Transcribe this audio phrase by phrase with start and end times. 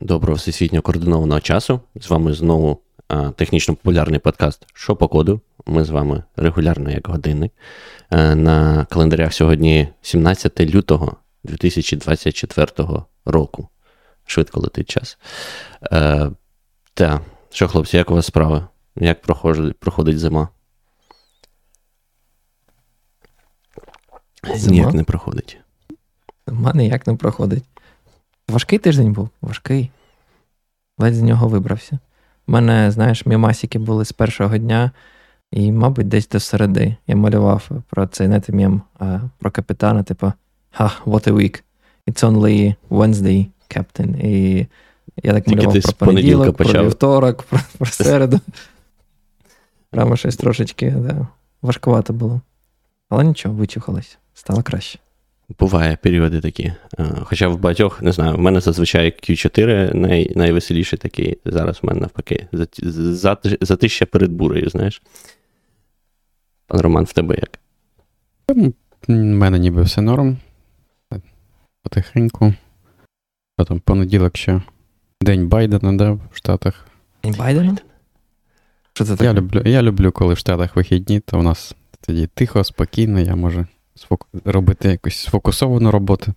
[0.00, 1.80] Доброго всесвітньо координованого часу.
[1.94, 5.40] З вами знову а, технічно популярний подкаст Що по коду.
[5.66, 7.52] Ми з вами регулярно як годинник.
[8.10, 13.68] А, е, на календарях сьогодні 17 лютого 2024 року.
[14.26, 15.18] Швидко летить час.
[15.92, 16.30] Е,
[16.94, 17.20] Та,
[17.50, 18.66] що, хлопці, як у вас справи?
[18.96, 20.48] Як проходить, проходить зима?
[24.54, 24.72] Зима?
[24.72, 25.58] Ніяк не проходить.
[26.46, 27.64] Зима ніяк не проходить.
[28.48, 29.90] Важкий тиждень був, важкий.
[30.98, 31.98] Ледь з нього вибрався.
[32.46, 34.90] У мене, знаєш, мімасики були з першого дня,
[35.50, 36.96] і, мабуть, десь до середи.
[37.06, 40.32] Я малював про цей не мем, а про капітана, типу,
[40.78, 41.62] ha, what a week.
[42.06, 44.26] It's only Wednesday, Captain.
[44.26, 44.66] І
[45.22, 46.84] я так Тільки малював про понеділок, про почав.
[46.84, 48.40] вівторок, про, про середу.
[49.90, 51.26] Прямо щось трошечки, да,
[51.62, 52.40] важкувато було.
[53.08, 54.98] Але нічого, вичухалось, стало краще.
[55.58, 56.72] Буває періоди такі.
[56.98, 61.38] Е, Хоча в багатьох, не знаю, в мене зазвичай Q4 най, найвеселіший такий.
[61.44, 62.46] Зараз в мене навпаки.
[62.52, 65.02] Зат- зат- Затища перед бурею, знаєш.
[66.66, 67.58] Пан Роман, в тебе як?
[69.08, 70.38] У мене ніби все норм.
[71.82, 72.54] Потихеньку.
[73.56, 74.62] Потім понеділок ще
[75.20, 76.86] День Байдена, да, в Штатах.
[77.22, 77.76] День Байдена?
[78.92, 82.64] Що це Я люблю, я люблю, коли в Штатах вихідні, то у нас тоді тихо,
[82.64, 83.66] спокійно, я можу
[84.44, 86.34] робити якусь сфокусовану роботу.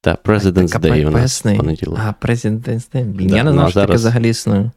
[0.00, 1.98] Та President's Day у нас понеділок.
[2.02, 3.04] А, President's Day.
[3.04, 4.70] Блін, Да, я не ну, що таке взагалі існує.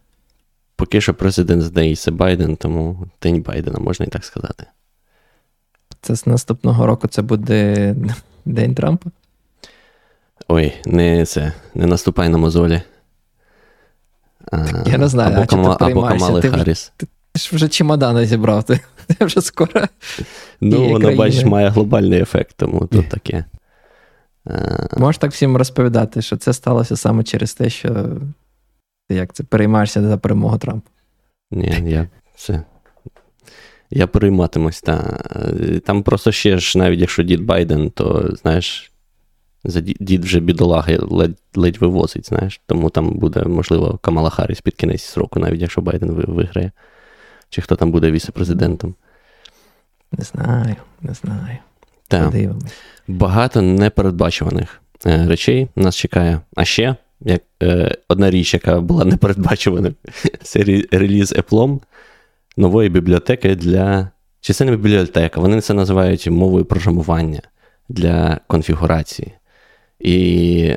[0.76, 4.66] Поки що President's Day це Байден, тому День Байдена, можна і так сказати.
[6.02, 7.96] Це з наступного року це буде
[8.46, 9.10] День Трампа.
[10.48, 12.82] Ой, не це, не наступай на мозолі.
[14.52, 16.04] А, Я не знаю, або, а чи ти або?
[16.08, 16.92] Камали Ти Харріс.
[16.98, 18.82] Ти ж вже чемодани зібрав, ти, ти
[19.20, 19.82] вже скоро.
[20.62, 23.46] Ну, воно, бачиш, має глобальний ефект, тому тут таке.
[24.98, 27.90] Можеш так всім розповідати, що це сталося саме через те, що
[29.10, 30.90] ти як це переймаєшся за перемогу Трампа.
[31.52, 32.64] Ні, я все.
[33.90, 35.18] Я перейматимусь, та.
[35.86, 38.92] Там просто ще ж, навіть якщо дід Байден, то, знаєш,
[39.64, 42.62] за ді- дід вже бідолаги ледь, ледь вивозить, знаєш.
[42.66, 46.72] Тому там буде, можливо, Камала Харріс під кінець сроку, навіть якщо Байден виграє.
[47.50, 48.96] Чи хто там буде віце-президентом.
[50.22, 51.58] Не знаю, не знаю.
[52.08, 52.26] Так.
[52.26, 52.74] Подивимось.
[53.08, 56.40] Багато непередбачуваних е, речей нас чекає.
[56.56, 59.94] А ще, як е, одна річ, яка була непередбачуваною,
[60.44, 60.60] це
[60.92, 61.80] реліз Apple
[62.58, 64.10] нової бібліотеки для.
[64.42, 65.42] Чи це не бібліотека?
[65.42, 67.42] Вони це називають мовою програмування
[67.90, 69.34] для конфігурації.
[70.00, 70.76] І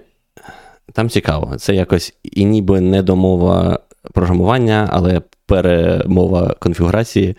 [0.93, 3.78] там цікаво, це якось і ніби не до мова
[4.12, 7.37] програмування, але перемова конфігурації,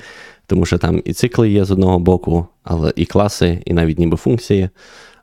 [0.48, 4.18] тому що там і цикли є з одного боку, але і класи, і навіть ніби
[4.18, 4.70] функції.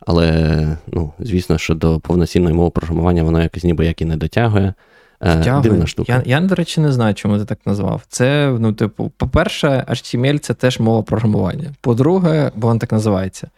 [0.06, 4.75] Але, ну, звісно, що до повноцінної мови програмування воно якось ніби як і не дотягує.
[5.22, 6.12] Е, Дивна штука.
[6.12, 8.03] Я, я, до речі, не знаю, чому ти так назвав.
[8.09, 11.75] Це, ну, типу, по-перше, HTML це теж мова програмування.
[11.81, 13.50] По-друге, бо він так називається.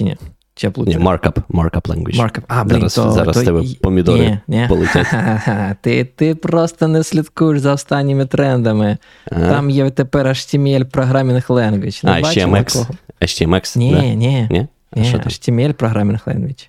[0.00, 0.16] Ні?
[0.54, 2.16] Чи я Ні, markup, markup language.
[2.16, 2.44] Маркап.
[2.48, 3.44] А, блін, Зараз- то, зараз то...
[3.44, 4.66] тебе помідори ні, ні.
[4.68, 5.06] полетять.
[5.80, 8.98] Ти, ти просто не слідкуєш за останніми трендами.
[9.30, 12.04] А, Там є тепер HTML Programming Language.
[12.04, 12.86] Не А, HTMX?
[13.20, 13.78] HTMX?
[13.78, 14.00] Ні, да?
[14.02, 14.48] ні.
[14.50, 14.66] Ні?
[14.96, 15.06] А Ні?
[15.14, 16.68] HTML Programming Language.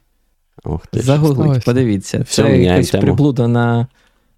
[0.64, 1.06] Ох ти ж.
[1.06, 2.20] Загугліть, подивіться.
[2.28, 3.88] Все, Це міняємо приблуда на,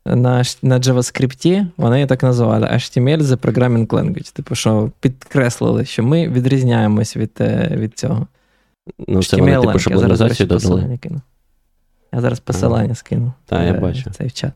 [0.06, 4.34] на, на JavaScript, вони її так називали HTML за Programming Language.
[4.34, 8.28] Типу, що підкреслили, що ми відрізняємось від, е, від цього.
[9.08, 10.98] Ну, це вони типу шаблонізацію додали.
[10.98, 11.22] кину.
[12.14, 13.34] Я зараз посилання скину.
[13.46, 14.12] Та, я бачу.
[14.12, 14.52] Цей чат.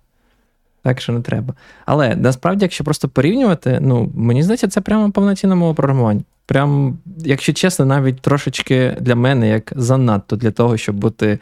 [0.83, 1.53] Так що не треба.
[1.85, 6.21] Але насправді, якщо просто порівнювати, ну мені здається, це прямо повноцінна мова програмування.
[6.45, 11.39] Прям, якщо чесно, навіть трошечки для мене як занадто для того, щоб бути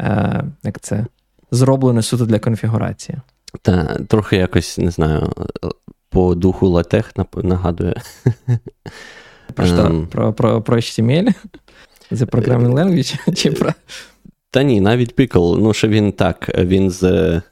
[0.00, 1.06] е, як це,
[1.50, 3.18] зроблено суто для конфігурації.
[3.62, 5.32] Та трохи якось, не знаю,
[6.08, 7.12] по духу латех
[7.42, 7.94] нагадує.
[9.54, 9.76] Про що?
[9.76, 10.06] Ем.
[10.06, 11.34] Про, про, про HTML?
[12.12, 13.34] The Programming Language?
[13.34, 13.70] Чи про
[14.50, 17.02] Та ні, навіть Pickle, ну що він так, він з.
[17.02, 17.42] е,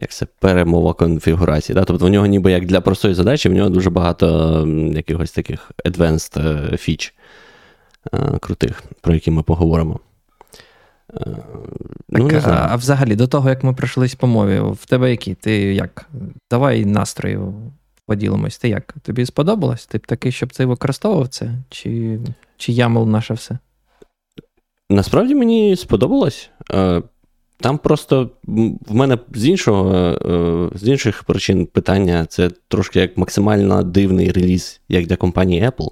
[0.00, 1.74] Як це перемова конфігурації.
[1.74, 1.84] Да?
[1.84, 6.40] Тобто в нього ніби як для простої задачі, в нього дуже багато якихось таких advanced
[6.74, 7.14] е, фіч
[8.14, 10.00] е, крутих, про які ми поговоримо.
[11.14, 11.36] Е,
[12.08, 12.66] Ну, так, не а, знаю.
[12.70, 15.34] а взагалі, до того, як ми пройшлись по мові, в тебе які?
[15.34, 16.08] Ти як?
[16.50, 17.54] Давай настрою
[18.06, 18.58] поділимось.
[18.58, 18.94] Ти як?
[19.02, 19.86] Тобі сподобалось?
[19.86, 21.50] Ти б такий, щоб це використовував це?
[21.68, 22.18] Чи,
[22.56, 23.58] чи YAML наше все?
[24.90, 26.50] Насправді мені сподобалось.
[26.72, 27.02] Е,
[27.62, 28.30] Там просто
[28.88, 34.80] в мене з іншого, е, з інших причин питання це трошки як максимально дивний реліз,
[34.88, 35.90] як для компанії Apple.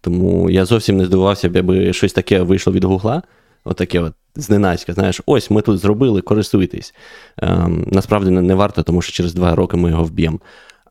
[0.00, 3.22] Тому я зовсім не здивувався, якби щось таке вийшло від Гугла.
[3.64, 6.94] Отаке от зненацька, знаєш, ось ми тут зробили, користуйтесь.
[7.38, 10.40] Ем, насправді не варто, тому що через два роки ми його вб'ємо.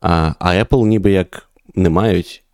[0.00, 2.44] А а Apple ніби як не мають,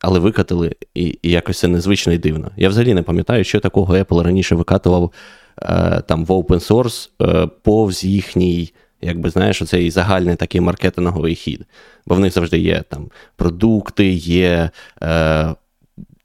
[0.00, 2.50] але викатили, і і якось це незвично і дивно.
[2.56, 5.12] Я взагалі не пам'ятаю, що такого Apple раніше викатував
[5.62, 8.72] е, там в open source е, повз їхній.
[9.00, 11.66] Якби знаєш, оцей загальний такий маркетинговий хід.
[12.06, 14.70] Бо в них завжди є там продукти, є
[15.02, 15.54] е,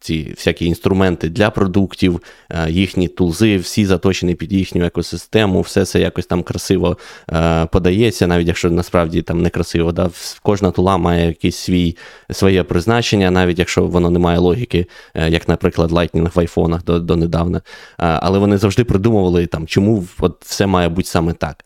[0.04, 6.00] ці всякі інструменти для продуктів, е, їхні тулзи, всі заточені під їхню екосистему, все це
[6.00, 6.98] якось там красиво
[7.30, 9.52] е, подається, навіть якщо насправді там не.
[9.94, 10.10] Да?
[10.42, 11.98] Кожна тула має якийсь свій,
[12.32, 17.62] своє призначення, навіть якщо воно не має логіки, е, як, наприклад, Lightning в айфонах донедавна.
[17.98, 21.66] Але вони завжди придумували, там, чому от все має бути саме так.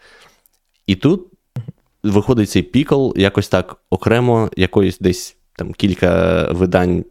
[0.88, 1.28] І тут
[2.04, 7.06] виходить цей пікл якось так окремо, якоїсь десь там кілька видань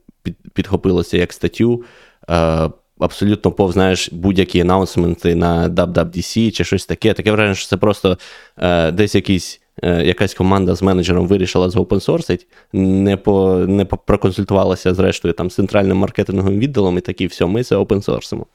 [0.57, 1.85] підхопилося як статтю.
[2.31, 7.13] Е, абсолютно пов, знаєш, будь-які анаунсменти на WWDC чи щось таке.
[7.13, 8.19] Таке враження, що це просто
[8.59, 15.35] е, десь якийсь, е, якась команда з менеджером вирішила зоопенсорсить, не по, не проконсультувалася зрештою
[15.35, 18.47] там з центральним маркетинговим відділом, і такі, все, ми це опенсорсимо.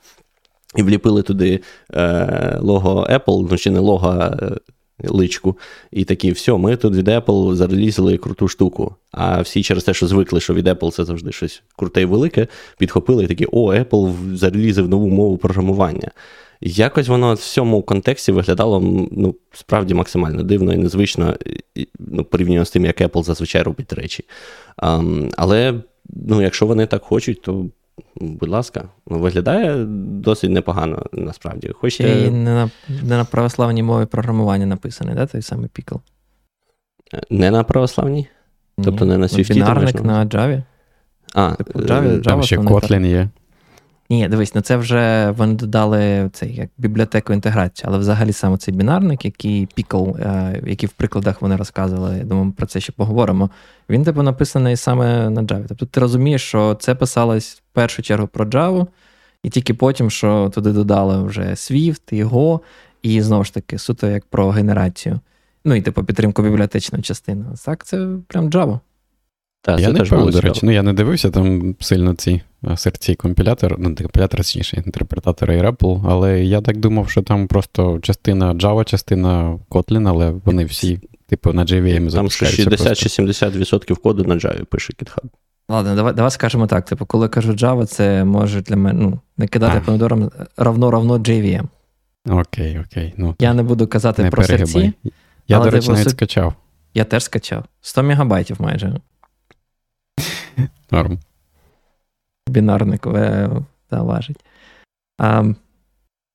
[0.75, 1.59] І вліпили туди
[1.93, 4.37] е, лого Apple, ну чи не лого, а
[5.03, 5.57] личку,
[5.91, 8.95] і такі, все, ми тут від Apple зарелізили круту штуку.
[9.11, 12.47] А всі через те, що звикли, що від Apple це завжди щось круте і велике,
[12.77, 16.11] підхопили і такі, о, Apple зарелізив нову мову програмування.
[16.61, 18.79] Якось воно в цьому контексті виглядало
[19.11, 21.37] ну, справді максимально дивно і незвично
[21.99, 24.25] ну, порівняно з тим, як Apple зазвичай робить речі.
[24.77, 27.65] Um, але ну, якщо вони так хочуть, то
[28.15, 31.69] будь ласка, виглядає досить непогано насправді.
[31.69, 32.09] Хочете...
[32.09, 32.69] Ще й не на
[33.03, 35.95] не на православній мові програмування написаний, да, той самий пікл?
[37.29, 38.27] Не на православній?
[38.83, 39.53] Тобто не на Swift?
[39.53, 40.63] Бінарник на Java?
[41.33, 43.29] А, типу, Java, Java, Там ще Kotlin є.
[44.11, 48.73] Ні, дивись, ну це вже вони додали цей як бібліотеку інтеграції, але взагалі саме цей
[48.73, 53.49] бінарник, який Pickle, е, який в прикладах вони розказували, я думаю, про це ще поговоримо.
[53.89, 55.65] Він типу написаний саме на Java.
[55.67, 58.87] Тобто ти розумієш, що це писалось в першу чергу про Java,
[59.43, 62.59] і тільки потім, що туди додали вже Swift, і Go,
[63.01, 65.19] і знову ж таки, суто як про генерацію.
[65.65, 67.45] Ну і типу підтримку бібліотечної частини.
[67.65, 68.79] Так, це прям Java.
[69.63, 72.41] Так, я не певно, до речі, ну я не дивився там сильно ці
[72.75, 77.99] серці компілятор, ну, компілятор, точніше, інтерпретатори і REPL, але я так думав, що там просто
[77.99, 82.65] частина Java, частина Kotlin, але вони всі, типу, на JVM запускаються.
[82.65, 85.29] Там 60-70% коду на Java пише GitHub.
[85.69, 86.85] Ладно, давай давай скажемо так.
[86.85, 89.85] Типу, коли кажу Java, це може для мене ну, не кидати а.
[89.85, 91.63] помідором равно-равно JVM.
[92.29, 93.13] Окей, окей.
[93.17, 94.93] Ну, Я не буду казати не про серці.
[95.47, 96.53] Я, але, до речі, типу, навіть скачав.
[96.93, 97.63] Я теж скачав.
[97.81, 98.93] 100 мегабайтів майже.
[100.91, 101.19] Норм.
[102.49, 103.01] Бінарник
[103.89, 104.45] та важить.
[105.19, 105.53] А,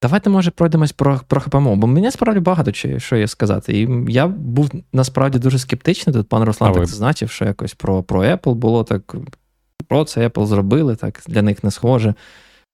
[0.02, 3.80] Давайте, може, пройдемось про про ХПМО, бо мені справді багато що є сказати.
[3.80, 6.14] І я був насправді дуже скептичний.
[6.14, 9.14] Тут пан Руслан а так зазначив, що якось про про Apple було так.
[9.88, 12.14] Про це Apple зробили, так для них не схоже.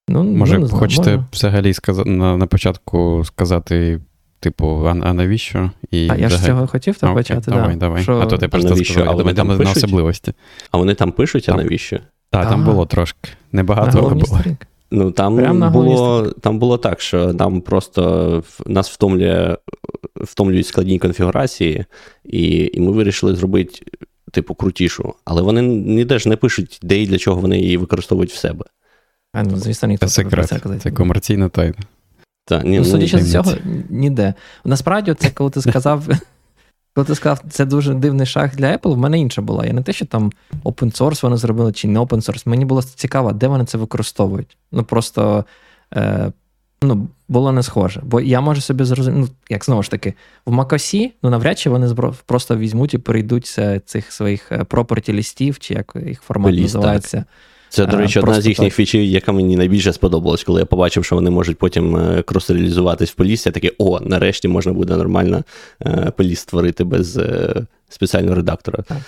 [0.08, 1.26] Ну, Може, ну, хочете може.
[1.32, 4.00] взагалі сказати на, на початку сказати
[4.42, 5.70] Типу, а, а навіщо?
[5.90, 7.50] І А я ж цього хотів так почати.
[7.50, 7.76] Давай, да.
[7.76, 8.02] давай.
[8.02, 8.18] Що...
[8.18, 10.32] А то ти просто сказав, а вони там на особливості.
[10.70, 11.98] А вони там пишуть, а навіщо?
[12.30, 13.30] Так, там було трошки.
[13.52, 14.42] Небагато було.
[14.90, 19.56] Ну, там було там було так, що нам просто нас втомлює,
[20.16, 21.84] втомлюють складні конфігурації,
[22.24, 23.82] і і ми вирішили зробити,
[24.32, 25.14] типу, крутішу.
[25.24, 28.64] Але вони ніде ж не пишуть, де і для чого вони її використовують в себе.
[29.32, 30.52] А, ну, звісно, ніхто Це секрет,
[30.82, 31.74] це комерційна тайна.
[32.44, 33.52] Та, ні, ну, Судячи з цього,
[33.90, 34.34] ніде.
[34.64, 36.08] Насправді, це коли ти сказав.
[36.94, 39.66] Коли ти сказав, це дуже дивний шаг для Apple, в мене інша була.
[39.66, 40.32] Я не те, що там
[40.64, 42.48] open source вони зробили чи не open source.
[42.48, 44.56] Мені було цікаво, де вони це використовують.
[44.72, 45.44] Ну просто
[45.94, 46.32] е,
[46.82, 48.00] ну, було не схоже.
[48.04, 50.14] Бо я можу собі зрозуміти, ну, як знову ж таки,
[50.46, 51.94] в MacOS, ну навряд чи вони
[52.26, 57.16] просто візьмуть і перейдуть цих своїх е, property лістів, чи як їх формат Ліст, називається.
[57.16, 57.26] Так.
[57.72, 61.16] Це, до речі, одна з їхніх фічів, яка мені найбільше сподобалась, коли я побачив, що
[61.16, 65.44] вони можуть потім е, крос-реалізуватись в поліс, я такий, о, нарешті можна буде нормально
[65.86, 67.54] е, поліс створити без е,
[67.88, 68.82] спеціального редактора.
[68.88, 68.98] Так.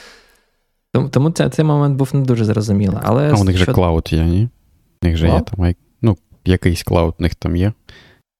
[0.92, 2.99] Тому тому цей, цей момент був не дуже зрозумілий.
[3.02, 3.64] Але А у них що...
[3.64, 4.49] же cloud є, ні?
[5.02, 7.73] У них же є там ну, якийсь cloud у них там є.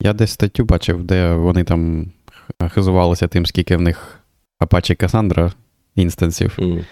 [0.01, 2.13] Я десь статтю бачив, де вони там
[2.71, 4.21] хизувалися тим, скільки в них
[4.61, 5.53] Apache Cassandra
[5.95, 6.57] instance ів.
[6.59, 6.85] Mm.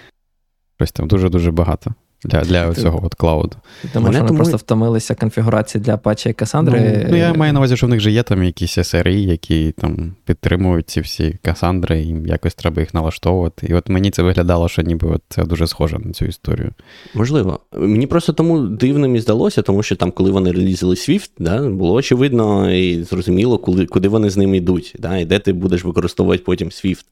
[0.76, 1.94] Щось там дуже-дуже багато.
[2.24, 3.56] Для для цього от cloud у.
[3.92, 4.36] Тому що тому...
[4.36, 7.02] просто втомилися конфігурації для Apache і Cassandra.
[7.02, 9.72] Ну, ну, я маю на увазі, що в них же є там якісь SRE, які
[9.72, 13.66] там підтримують ці всі Cassandra, і якось треба їх налаштовувати.
[13.66, 16.70] І от мені це виглядало, що ніби от це дуже схоже на цю історію.
[17.14, 17.60] Можливо.
[17.76, 21.94] Мені просто тому дивним і здалося, тому що там, коли вони релізили Swift, да, було
[21.94, 26.42] очевидно і зрозуміло, куди, куди вони з ними йдуть, да, і де ти будеш використовувати
[26.46, 27.04] потім Swift.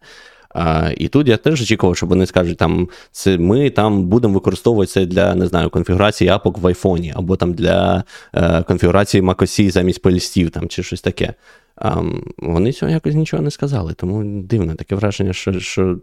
[0.55, 4.93] А, І тут я теж очікував, що вони скажуть, там це ми там будемо використовувати
[4.93, 8.05] це для не знаю, конфігурації апок в айфоні, або там для
[8.35, 11.35] е, конфігурації macOS замість полістів там, чи щось таке.
[11.77, 12.03] А,
[12.39, 15.99] Вони цього якось нічого не сказали, тому дивно таке враження, що що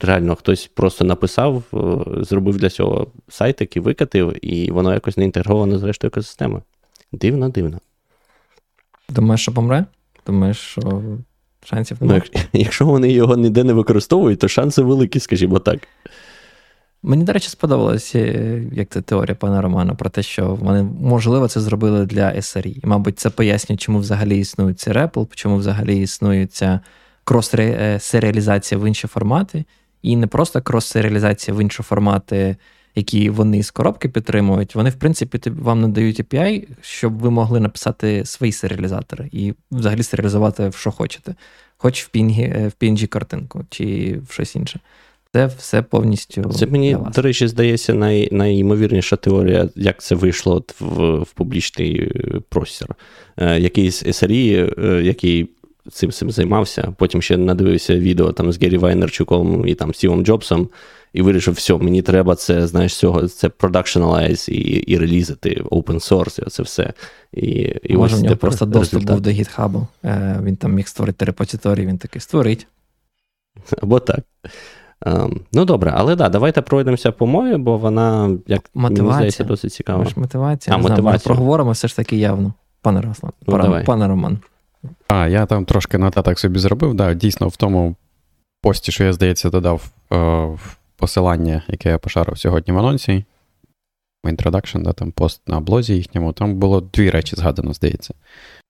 [0.00, 5.24] реально хтось просто написав, е, зробив для цього сайтик і викатив, і воно якось не
[5.24, 6.62] інтегровано з рештою екосистеми.
[7.12, 7.80] Дивно, дивно.
[9.08, 9.84] Думаєш, що помре?
[10.26, 11.02] Думаєш, що
[11.66, 12.22] Шансів немає.
[12.34, 15.88] Ну, якщо вони його ніде не використовують, то шанси великі, скажімо так.
[17.02, 18.18] Мені, до речі, сподобалася
[18.72, 22.78] як це теорія пана Романа про те, що вони, можливо, це зробили для SRE.
[22.84, 26.80] І, мабуть, це пояснює, чому взагалі існує ці REPL, чому взагалі існує ця
[27.24, 29.64] крос-серіалізація в інші формати.
[30.02, 32.56] І не просто крос-серіалізація в інші формати,
[32.96, 34.74] які вони з коробки підтримують.
[34.74, 40.68] Вони, в принципі, вам надають API, щоб ви могли написати свої серіалізатори і взагалі серіалізувати,
[40.68, 41.34] в що хочете
[41.76, 44.80] хоч в PNG, е, в PNG картинку чи в щось інше.
[45.32, 46.44] Це все повністю.
[46.44, 47.14] Це мені, для вас.
[47.14, 52.88] до речі, здається, най, найімовірніша теорія, як це вийшло от в в публічний е, простір.
[53.36, 55.48] Е, Якийсь SRE, е, який
[55.92, 60.68] цим цим займався, потім ще надивився відео там з Гері Вайнерчуком і там Стівом Джобсом,
[61.16, 66.46] і вирішив, все, мені треба це, знаєш, цього, це productionalize і і релізити, open source,
[66.46, 66.92] і це все.
[67.32, 70.88] І, і Може, ось в нього просто доступ був до GitHub, е, він там міг
[70.88, 72.66] створити репозиторій, він такий створить.
[73.82, 74.20] Або так.
[75.06, 79.04] Um, ну, добре, але да, давайте пройдемося по мові, бо вона, як мотивація.
[79.04, 80.04] мені здається, досить цікава.
[80.04, 80.76] Ж мотивація.
[80.76, 81.34] А, мотивація.
[81.34, 82.52] проговоримо все ж таки явно.
[82.82, 84.38] Пане Рослан, ну, пане, пане Роман.
[85.08, 86.94] А, я там трошки нотаток собі зробив.
[86.94, 87.96] Да, Дійсно, в тому
[88.62, 89.82] пості, що я, здається, додав
[90.12, 93.24] е, в посилання, яке я пошарив сьогодні в анонсі.
[94.24, 98.14] Introduction, да, там пост на блозі їхньому, там було дві речі згадано, здається.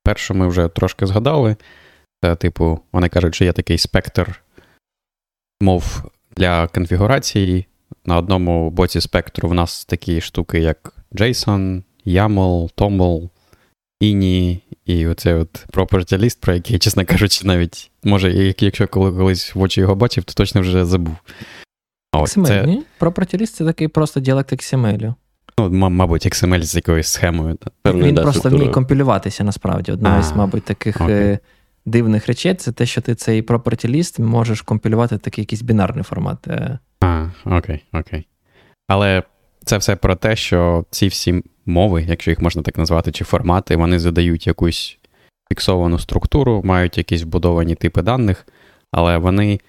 [0.04, 1.56] Першу ми вже трошки згадали.
[2.24, 4.42] Це, типу, вони кажуть, що є такий спектр
[5.60, 6.02] мов
[6.36, 7.66] для конфігурації.
[8.04, 13.28] На одному боці спектру в нас такі штуки, як JSON, YAML, TOML,
[14.02, 19.60] INI і оцей от property list, про який, чесно кажучи, навіть може, якщо колись в
[19.60, 21.16] очі його бачив, то точно вже забув.
[22.22, 22.66] XML, це...
[22.66, 22.82] ні?
[23.00, 25.14] Property list це такий просто діалект XML.
[25.58, 27.58] Ну, мабуть, XML з якоюсь схемою.
[27.82, 29.92] Певною, Він да, просто вміє компілюватися насправді.
[29.92, 31.14] Одна із, мабуть, таких окей.
[31.14, 31.38] Е,
[31.86, 36.04] дивних речей це те, що ти цей property list можеш компілювати в такий якийсь бінарний
[36.04, 36.48] формат.
[36.48, 36.78] Е.
[37.00, 38.26] А, окей, окей.
[38.88, 39.22] Але
[39.64, 43.76] це все про те, що ці всі мови, якщо їх можна так назвати, чи формати,
[43.76, 44.98] вони задають якусь
[45.48, 48.46] фіксовану структуру, мають якісь вбудовані типи даних,
[48.92, 49.60] але вони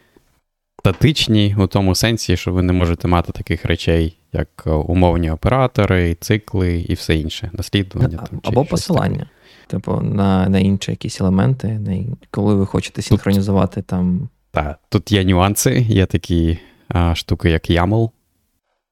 [0.80, 6.16] статичні у тому сенсі, що ви не можете мати таких речей, як е, умовні оператори,
[6.16, 7.52] цикли і все інше.
[7.54, 8.08] Дослідження.
[8.30, 9.30] Там, Або посилання.
[9.68, 14.30] Типу, на на інші якісь елементи, на, коли ви хочете синхронізувати там.
[14.52, 18.10] Так, тут є нюанси, є такі а, штуки, як YAML,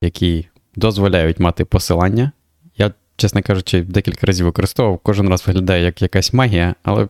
[0.01, 2.31] які дозволяють мати посилання.
[2.77, 7.07] Я, чесно кажучи, декілька разів використовував, кожен раз виглядає як якась магія, але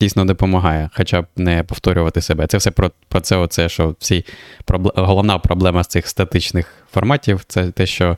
[0.00, 2.46] дійсно допомагає, хоча б не повторювати себе.
[2.46, 4.24] Це все про про це, оце, що всі
[4.64, 8.16] проблем, головна проблема з цих статичних форматів це те, що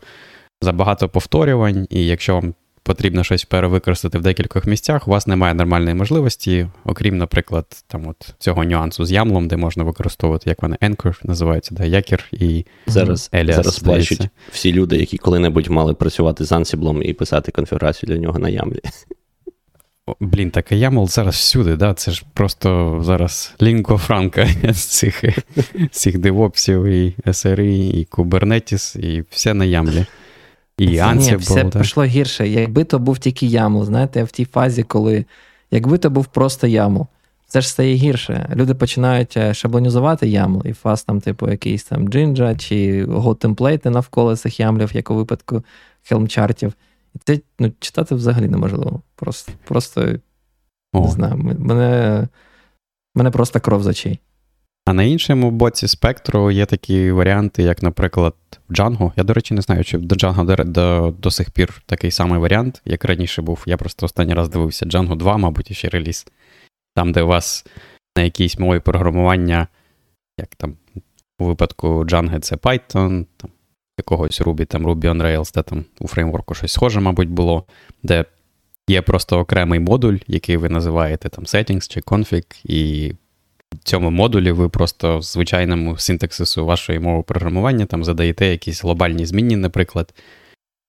[0.62, 2.54] забагато повторювань, і якщо вам
[2.86, 8.34] потрібно щось перевикористати в декількох місцях, у вас немає нормальної можливості, окрім, наприклад, там от
[8.38, 13.30] цього нюансу з ямлом, де можна використовувати, як вони Anchor називається, да, якір і зараз
[13.32, 18.20] Elias, зараз бачать всі люди, які коли-небудь мали працювати з Ansible і писати конфігурацію для
[18.20, 18.80] нього на ямлі.
[20.20, 21.94] Блін, так YAML зараз всюди, да?
[21.94, 25.24] це ж просто зараз лінко франка з цих
[25.90, 30.06] цих девопсів, і SRE, і Kubernetes, і все на ямлі.
[30.78, 31.30] І Ansible.
[31.30, 31.78] Ні, все да?
[31.78, 32.48] пішло гірше.
[32.48, 35.24] Якби то був тільки YAML, знаєте, в тій фазі, коли
[35.70, 37.06] якби то був просто YAML,
[37.46, 38.52] це ж стає гірше.
[38.54, 44.36] Люди починають е, шаблонізувати YAML, і фаз там, типу, якийсь там Jinja чи Go-темплейти навколо
[44.36, 45.64] цих ямлів, як у випадку
[47.24, 49.02] Це ну, читати взагалі неможливо.
[49.14, 50.14] Просто просто
[50.92, 51.00] О.
[51.00, 52.28] не знаю, мене
[53.14, 54.20] мене просто кров з очей.
[54.86, 58.34] А на іншому боці спектру є такі варіанти, як, наприклад,
[58.70, 59.12] Django.
[59.16, 62.38] Я, до речі, не знаю, чи в Django до, до, до сих пір такий самий
[62.38, 63.62] варіант, як раніше був.
[63.66, 66.26] Я просто останній раз дивився Django 2, мабуть, ще реліз.
[66.94, 67.66] Там, де у вас
[68.16, 69.68] на якійсь мові програмування,
[70.38, 70.76] як там
[71.38, 73.50] у випадку Django це Python, там
[73.98, 77.64] якогось Ruby, там Ruby on Rails, де там у фреймворку щось схоже, мабуть, було,
[78.02, 78.24] де
[78.88, 83.12] є просто окремий модуль, який ви називаєте там settings чи config, і
[83.72, 89.26] в цьому модулі ви просто в звичайному синтаксису вашої мови програмування там задаєте якісь глобальні
[89.26, 90.14] змінні, наприклад.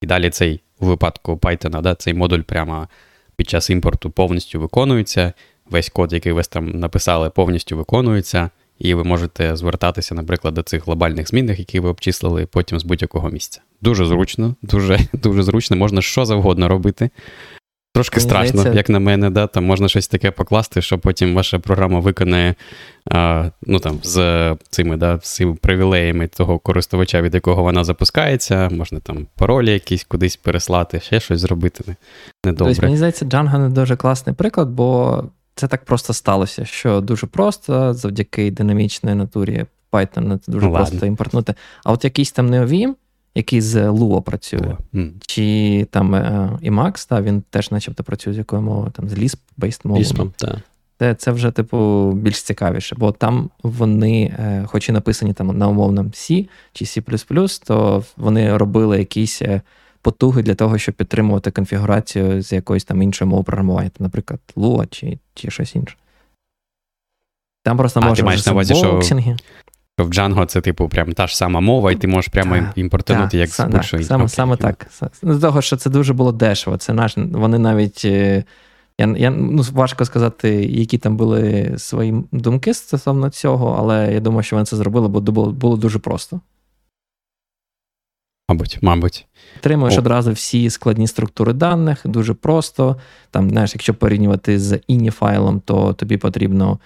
[0.01, 2.87] І далі цей у випадку Python, да, цей модуль прямо
[3.35, 5.33] під час імпорту повністю виконується.
[5.69, 8.49] Весь код, який ви там написали, повністю виконується,
[8.79, 13.29] і ви можете звертатися, наприклад, до цих глобальних змінних, які ви обчислили потім з будь-якого
[13.29, 13.61] місця.
[13.81, 17.09] Дуже зручно, дуже дуже зручно, можна що завгодно робити.
[17.97, 18.77] Трошки страшно, здається...
[18.77, 22.55] як на мене, да, там можна щось таке покласти, що потім ваша програма виконає
[23.11, 28.69] а, ну, там, з цими да, з цими привілеями того користувача, від якого вона запускається,
[28.69, 31.95] можна там паролі якісь кудись переслати, ще щось зробити
[32.45, 32.73] недобре.
[32.73, 35.23] Тобто, Мені здається, Django не дуже класний приклад, бо
[35.57, 41.05] це так просто сталося, що дуже просто завдяки динамічної натурі Python це дуже ну, просто
[41.05, 41.53] імпортнути.
[41.83, 42.95] А от якийсь там неовім
[43.37, 44.77] який з Lua працює.
[44.93, 45.11] Mm.
[45.27, 49.87] Чи там Emacs, е, та, він теж начебто працює з якою мовою, там з Lisp-based
[49.87, 50.05] мовою.
[50.99, 55.67] Це це вже, типу, більш цікавіше, бо там вони, е, хоч і написані там на
[55.67, 59.61] умовному C чи C, то вони робили якісь е,
[60.07, 65.19] потуги для того, щоб підтримувати конфігурацію з якоїсь там іншої мови програмування, наприклад, Lua чи
[65.33, 65.95] чи щось інше.
[67.63, 68.35] Там просто можна
[68.91, 69.37] боксинги
[69.97, 73.37] в Django це, типу, прям та ж сама мова, і ти можеш прямо так, імпортувати
[73.37, 74.03] як з будь-що.
[74.03, 74.27] Саме okay.
[74.27, 74.87] саме так.
[75.21, 76.77] З того, що це дуже було дешево.
[76.77, 78.01] Це наш, Вони навіть.
[78.05, 78.43] Е,
[78.99, 84.43] я я ну, важко сказати, які там були свої думки стосовно цього, але я думаю,
[84.43, 86.41] що вони це зробили, бо було, було дуже просто.
[88.49, 89.26] Мабуть, мабуть.
[89.59, 92.97] Отримуєш одразу всі складні структури даних, дуже просто.
[93.31, 96.79] Там, знаєш, якщо порівнювати з іні файлом, то тобі потрібно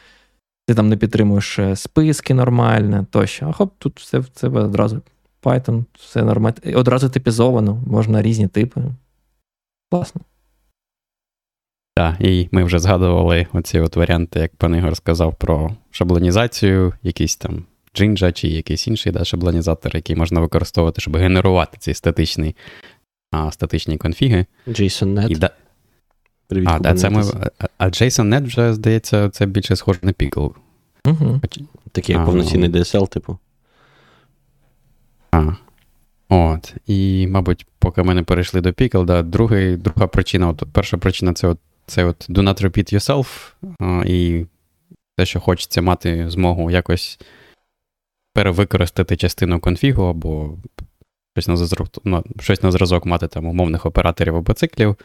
[0.68, 3.46] ти там не підтримуєш е, списки нормально тощо.
[3.50, 5.02] А хоп, тут все в тебе одразу
[5.44, 6.56] Python, все нормально.
[6.76, 8.82] Одразу типізовано, можна різні типи.
[9.92, 10.22] Класно.
[11.96, 17.36] Так, і ми вже згадували оці от варіанти, як пан Ігор сказав, про шаблонізацію, якийсь
[17.36, 22.56] там Jinja чи якийсь інший да, шаблонізатор, який можна використовувати, щоб генерувати ці статичні
[23.32, 24.46] а, статичні конфіги.
[24.68, 25.38] JSON.NET.
[25.38, 25.50] Да,
[26.48, 27.24] Привіт, а, да, це ми,
[27.78, 30.52] а JSON.NET вже, здається, це більше схоже на Pickle.
[31.06, 31.42] Угу.
[31.92, 33.38] Такий як повноцінний DSL, типу.
[35.32, 35.54] А.
[36.30, 36.74] От.
[36.88, 41.34] І, мабуть, поки ми не перейшли до Pickle, да, другий, друга причина, от, перша причина
[41.34, 43.52] це от, це от do not repeat yourself.
[43.80, 44.46] А, і
[45.18, 47.20] те, що хочеться мати змогу якось
[48.34, 50.58] перевикористати частину конфігу, або
[51.38, 51.88] щось на зразок,
[52.40, 54.96] щось на зразок мати там умовних операторів або циклів.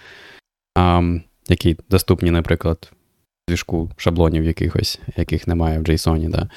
[0.79, 6.31] Um, які доступні, наприклад, в двіжку шаблонів якихось, яких немає в JSON.
[6.31, 6.49] Да.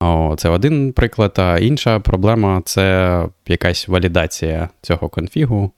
[0.00, 1.34] О, Це один приклад.
[1.36, 5.72] А інша проблема це якась валідація цього конфігу,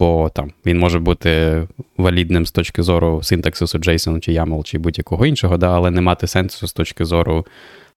[0.00, 1.62] бо там він може бути
[1.96, 6.26] валідним з точки зору синтаксису JSON чи YAML, чи будь-якого іншого, да, але не мати
[6.26, 7.46] сенсу з точки зору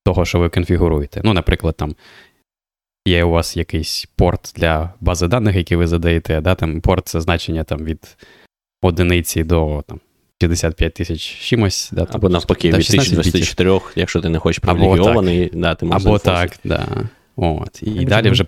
[0.06, 1.20] того, що ви конфігуруєте.
[1.24, 1.94] Ну, наприклад, там.
[3.08, 7.20] Є у вас якийсь порт для бази даних, які ви задаєте, да, там порт це
[7.20, 8.16] значення там, від
[8.82, 10.00] одиниці до там,
[10.42, 11.90] 65 тисяч чимось.
[11.92, 16.50] Да, Або навпаки, від 1024, якщо ти не хочеш привілегіований, да, ти можеш Або так,
[16.64, 16.86] да.
[17.36, 17.82] От.
[17.82, 18.44] І Я далі вже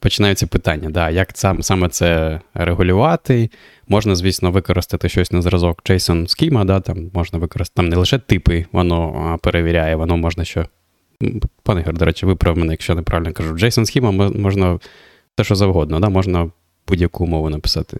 [0.00, 3.50] починаються питання, да, як сам, саме це регулювати.
[3.88, 8.18] Можна, звісно, використати щось на зразок JSON схема, да, там можна використати там не лише
[8.18, 10.66] типи, воно перевіряє, воно можна що.
[11.62, 13.54] Пане Ігор, до речі, виправ мене, якщо неправильно кажу.
[13.54, 14.78] JSON схема можна
[15.36, 16.50] те, що завгодно, да, можна
[16.88, 17.96] будь-яку мову написати.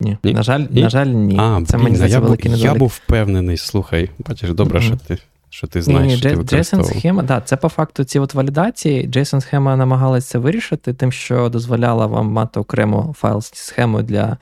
[0.00, 0.18] Ні.
[0.24, 0.32] ні.
[0.32, 0.82] На жаль, і?
[0.82, 1.36] на жаль, ні.
[1.38, 2.72] А, Це блін, мені здається, великий недолік.
[2.72, 4.82] Я був впевнений, слухай, бачиш, добре, mm-hmm.
[4.82, 5.18] що ти
[5.52, 6.12] що ти знаєш.
[6.12, 9.08] Ні, що ти JSON схема, да, це по факту ці от валідації.
[9.08, 14.36] JSON схема намагалася вирішити, тим, що дозволяла вам мати окрему файл схему для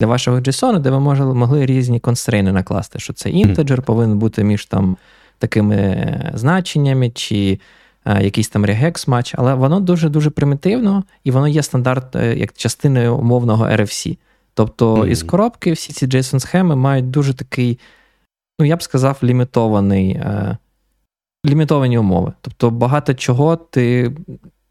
[0.00, 4.44] для вашого JSON, де ви могли, могли різні констрейни накласти, що це інтеджер повинен бути
[4.44, 4.96] між там
[5.40, 7.60] такими е, значеннями, чи
[8.04, 12.52] а, якийсь там regex матч, але воно дуже-дуже примітивно, і воно є стандарт е, як
[12.52, 14.18] частиною умовного RFC.
[14.54, 15.06] Тобто mm.
[15.06, 17.78] із коробки всі ці JSON-схеми мають дуже такий,
[18.60, 20.56] ну я б сказав, лімітований, е,
[21.46, 22.32] лімітовані умови.
[22.40, 24.12] Тобто багато чого ти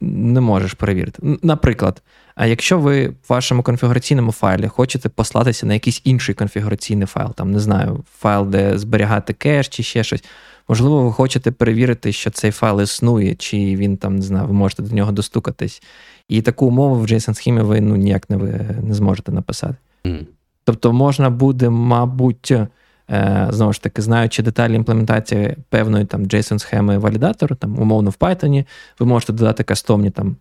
[0.01, 1.21] не можеш перевірити.
[1.43, 2.01] Наприклад,
[2.36, 7.51] а якщо ви в вашому конфігураційному файлі хочете послатися на якийсь інший конфігураційний файл, там,
[7.51, 10.23] не знаю, файл, де зберігати кеш чи ще щось.
[10.69, 14.84] Можливо, ви хочете перевірити, що цей файл існує, чи він там, не знаю, ви можете
[14.84, 15.82] до нього достукатись.
[16.27, 19.75] І таку умову в JSON схемі ви ну, ніяк не ви не зможете написати.
[20.05, 20.25] Mm.
[20.63, 22.51] Тобто можна буде, мабуть,
[23.10, 28.65] е, знову ж таки, знаючи деталі імплементації певної там JSON-схеми валідатору, там, умовно в Python,
[28.99, 30.36] ви можете додати кастомні там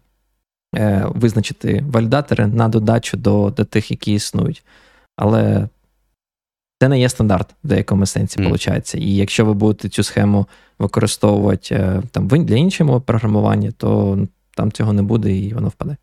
[0.76, 4.64] е, визначити валідатори на додачу до, до тих, які існують.
[5.16, 5.68] Але
[6.80, 8.50] це не є стандарт в деякому сенсі, mm.
[8.50, 8.94] виходить.
[8.94, 10.46] І якщо ви будете цю схему
[10.78, 14.18] використовувати е, там для іншого програмування, то
[14.56, 15.96] там цього не буде і воно впаде.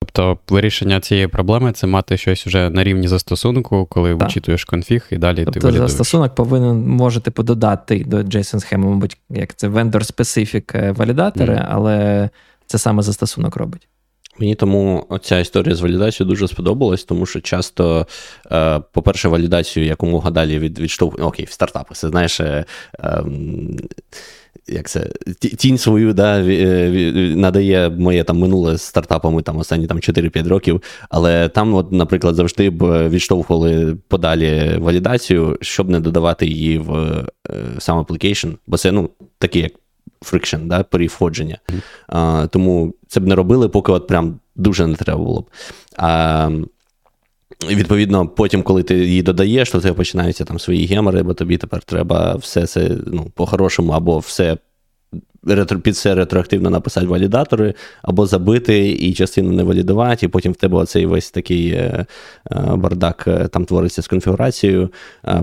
[0.00, 4.22] Тобто вирішення цієї проблеми це мати щось вже на рівні застосунку, коли так.
[4.22, 5.90] вичитуєш конфіг і далі тобто, ти валідуєш.
[5.90, 11.66] Застосунок повинен може типу, додати до JSON схеми, мабуть, як це vendor-specific валідатори, mm.
[11.68, 12.28] але
[12.66, 13.88] це саме застосунок робить.
[14.40, 18.06] Мені тому ця історія з валідацією дуже сподобалась, тому що часто,
[18.52, 21.24] е, по-перше, валідацію якомога далі від відштовхує.
[21.24, 22.40] Окей, в стартапах, це знаєш.
[22.40, 22.64] Е,
[23.00, 23.24] е,
[24.66, 26.42] як це, Тінь свою да,
[27.36, 30.82] надає моє там минуле з стартапами там останні там 4-5 років.
[31.08, 37.24] Але там, от, наприклад, завжди б відштовхували подалі валідацію, щоб не додавати її в
[37.78, 39.72] сам application, бо це ну, такий як
[40.24, 41.58] friction, да, при входження.
[41.68, 41.82] Mm-hmm.
[42.08, 45.50] А, Тому це б не робили, поки от прям дуже не треба було б.
[45.96, 46.50] А,
[47.68, 51.56] Відповідно, потім, коли ти її додаєш, то в тебе починаються там свої гемори, бо тобі
[51.56, 54.56] тепер треба все це ну, по-хорошому, або все
[55.82, 60.78] під все ретроактивно написати валідатори, або забити і частину не валідувати, і потім в тебе
[60.78, 62.06] оцей весь такий е,
[62.50, 64.92] е, бардак е, там твориться з конфігурацією.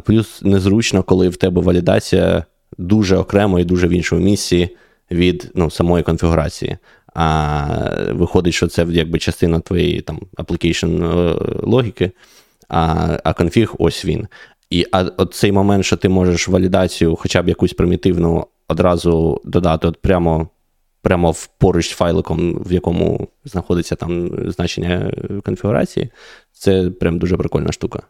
[0.04, 2.44] Плюс незручно, коли в тебе валідація
[2.78, 4.70] дуже окремо і дуже в іншому місці
[5.12, 6.78] від ну, самої конфігурації.
[7.14, 7.66] А
[8.12, 12.12] виходить, що це якби частина твоєї там application е, логіки,
[12.70, 14.28] а а конфіг ось він.
[14.70, 19.88] І а от цей момент, що ти можеш валідацію, хоча б якусь примітивну, одразу додати
[19.88, 20.50] от прямо
[21.02, 25.12] прямо в поруч з файликом, в якому знаходиться там значення
[25.46, 26.10] конфігурації,
[26.52, 28.02] це прям дуже прикольна штука.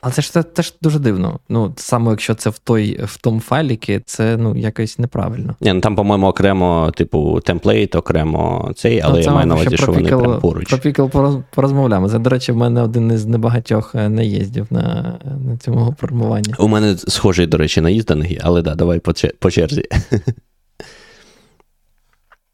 [0.00, 1.40] Але це ж теж дуже дивно.
[1.48, 5.54] Ну, саме якщо це в той, в тому файліки, це ну, якось неправильно.
[5.60, 9.76] Ні, ну Там, по-моєму, окремо, типу, темплейт, окремо цей, але ну, я маю на увазі,
[9.76, 10.68] що вони прямо поруч.
[10.68, 12.08] Про Pickle порозмовляємо.
[12.08, 16.54] Це, до речі, в мене один із небагатьох е, наїздів на на цьому формуванні.
[16.58, 19.82] У мене схожий, до речі, наїзд Ангі, але да, давай по, по черзі.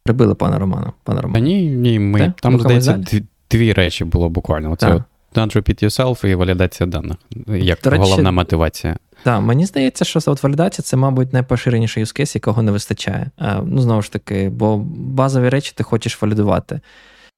[0.05, 0.93] Прибили пана Романа.
[1.05, 1.45] Пана Романа.
[1.45, 2.33] Ні, ні, ми.
[2.41, 3.05] Там, здається,
[3.51, 4.73] дві речі було буквально.
[4.73, 5.03] Оце
[5.37, 7.17] Don't repeat yourself і валідація даних,
[7.49, 8.97] як До головна речі, мотивація.
[9.23, 13.31] Так, мені здається, що от валідація це, мабуть, найпоширеніший use case, якого не вистачає.
[13.65, 16.81] Ну, знову ж таки, бо базові речі ти хочеш валідувати.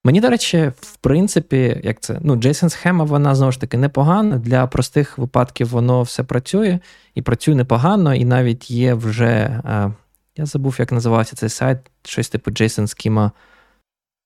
[0.05, 4.39] Мені, до речі, в принципі, як це, ну, JSON схема, вона знову ж таки непогана.
[4.39, 6.79] Для простих випадків воно все працює
[7.15, 9.61] і працює непогано, і навіть є вже.
[9.65, 9.91] А,
[10.37, 13.31] я забув, як називався цей сайт, щось типу JSON Schema,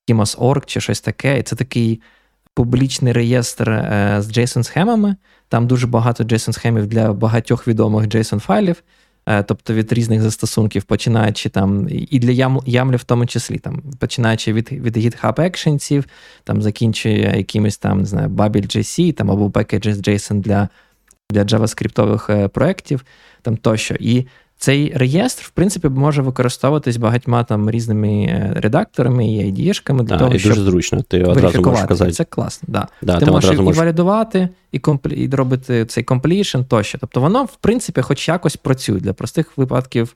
[0.08, 1.38] Schemas.org чи щось таке.
[1.38, 2.00] І це такий
[2.54, 5.16] публічний реєстр е, з JSON-схемами.
[5.48, 8.76] Там дуже багато JSON-схемів для багатьох відомих JSON-файлів,
[9.26, 14.52] е, тобто від різних застосунків, починаючи там, і для YAML в тому числі, там, починаючи
[14.52, 16.04] від від GitHub Actions,
[16.44, 20.68] там, закінчує якимось там, не знаю, Bubble.js, там, або Packages.json для
[21.30, 23.04] для JavaScript е, проєктів,
[23.42, 23.94] там тощо.
[24.00, 24.26] І
[24.62, 30.18] цей реєстр, в принципі, може використовуватись багатьма там різними е, редакторами і ID-шками для да,
[30.18, 31.03] того, і щоб дуже зручно.
[31.03, 32.12] Ти одразу можеш казати.
[32.12, 32.68] Це класно.
[32.72, 32.88] Да.
[33.03, 33.81] да ти можеш і можеш...
[33.81, 35.14] валідувати, і комплі...
[35.14, 36.98] і робити цей комплішн тощо.
[36.98, 40.14] Тобто воно, в принципі, хоч якось працює для простих випадків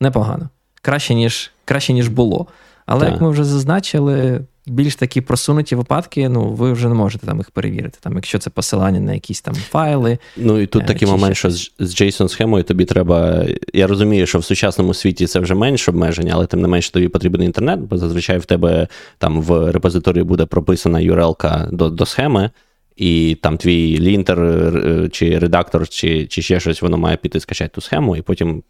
[0.00, 0.48] непогано.
[0.82, 2.46] Краще, ніж краще, ніж було.
[2.86, 3.12] Але, так.
[3.12, 7.50] як ми вже зазначили, більш такі просунуті випадки, ну ви вже не можете там їх
[7.50, 7.98] перевірити.
[8.00, 10.18] Там, Якщо це посилання на якісь там файли.
[10.36, 13.44] Ну і тут е, такий момент, що з, JSON схемою тобі треба.
[13.74, 17.08] Я розумію, що в сучасному світі це вже менше обмеження, але тим не менше тобі
[17.08, 22.50] потрібен інтернет, бо зазвичай в тебе там в репозиторії буде прописана URL до, до схеми
[22.96, 27.70] і там твій лінтер е, чи редактор, чи чи ще щось, воно має піти скачати
[27.74, 28.62] ту схему, і потім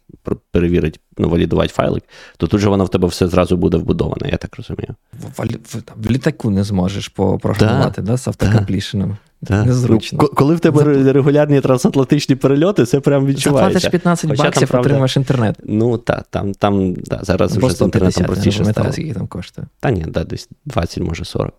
[0.51, 2.03] перевірити, ну, валідувати файлик,
[2.37, 4.95] то тут же воно в тебе все зразу буде вбудоване, я так розумію.
[5.13, 9.17] В, в, в літаку не зможеш попрограмувати, да, да, з автокомплішеном.
[9.41, 9.65] Да.
[9.65, 10.19] Незручно.
[10.21, 11.15] Ну, коли в тебе Зап...
[11.15, 13.79] регулярні трансатлантичні перельоти, це прям відчувається.
[13.79, 15.55] Заплатиш 15 Хоча баксів, там, отримаєш інтернет.
[15.63, 18.89] Ну так, там там да, зараз вже з інтернетом простіше стало.
[19.13, 19.67] там коштує.
[19.79, 21.53] Та ні, да, десь 20, може 40.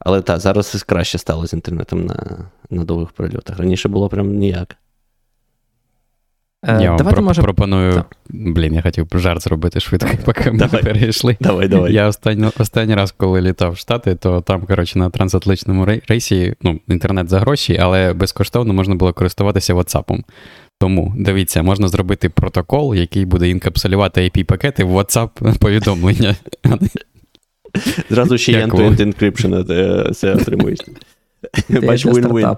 [0.00, 2.38] Але так, зараз краще стало з інтернетом на
[2.70, 3.58] на довгих прольотах.
[3.58, 4.76] Раніше було прям ніяк.
[6.66, 7.42] Е, я вам про- може...
[7.42, 7.94] пропоную.
[7.94, 8.16] Так.
[8.28, 10.82] Блін, я хотів жарт зробити швидко, поки ми давай.
[10.82, 11.36] перейшли.
[11.40, 11.92] Давай, давай.
[11.92, 16.80] Я останній останній раз, коли літав в Штати, то там, коротше, на трансатлантичному рейсі ну,
[16.88, 20.22] інтернет за гроші, але безкоштовно можна було користуватися WhatsApp.
[20.80, 26.36] Тому дивіться, можна зробити протокол, який буде інкапсулювати IP-пакети в WhatsApp повідомлення.
[28.10, 30.78] Зразу ще є end-to-end encryption це отримуєш.
[31.68, 32.56] Бач, win-win.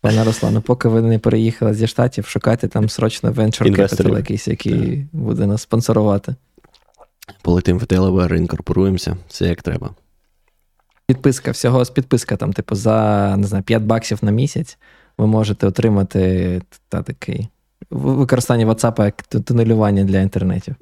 [0.00, 5.06] Пане Руслану, поки ви не переїхали зі штатів, шукайте там срочно venture capital якийсь, який
[5.12, 6.34] буде нас спонсорувати.
[7.42, 9.90] Полетим в Delaware, інкорпоруємося, все як треба.
[11.06, 14.78] Підписка, всього з підписка, там, типу, за не знаю, 5 баксів на місяць
[15.18, 17.48] ви можете отримати та, такий
[17.90, 20.74] використання WhatsApp як тунелювання для інтернетів.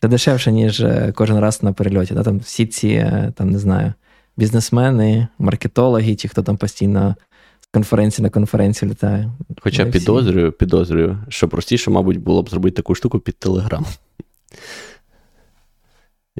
[0.00, 2.14] Це дешевше, ніж е, кожен раз на перельоті.
[2.14, 2.22] Да?
[2.22, 3.92] Там Всі ці, е, там, не знаю,
[4.36, 7.14] бізнесмени, маркетологи, ті, хто там постійно
[7.60, 9.30] з конференції на конференцію літає.
[9.60, 13.86] Хоча підозрюю, підозрюю, що простіше, мабуть, було б зробити таку штуку під Телеграм.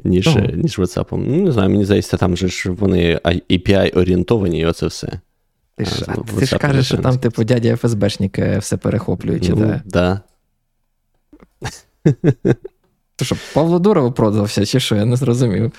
[0.03, 0.55] Ніж oh.
[0.55, 1.05] ніж WhatsApp.
[1.11, 5.19] Ну, не знаю, мені здається, там же ж вони API орієнтовані, і оце все.
[5.75, 9.53] Ти ж а, ти ж кажеш, що там, типу, дядя ФСБшник е, все перехоплює, чи
[9.53, 9.81] ну, так?
[9.85, 10.21] Да.
[13.21, 15.71] То що, Павло Дурово продався, чи що, я не зрозумів.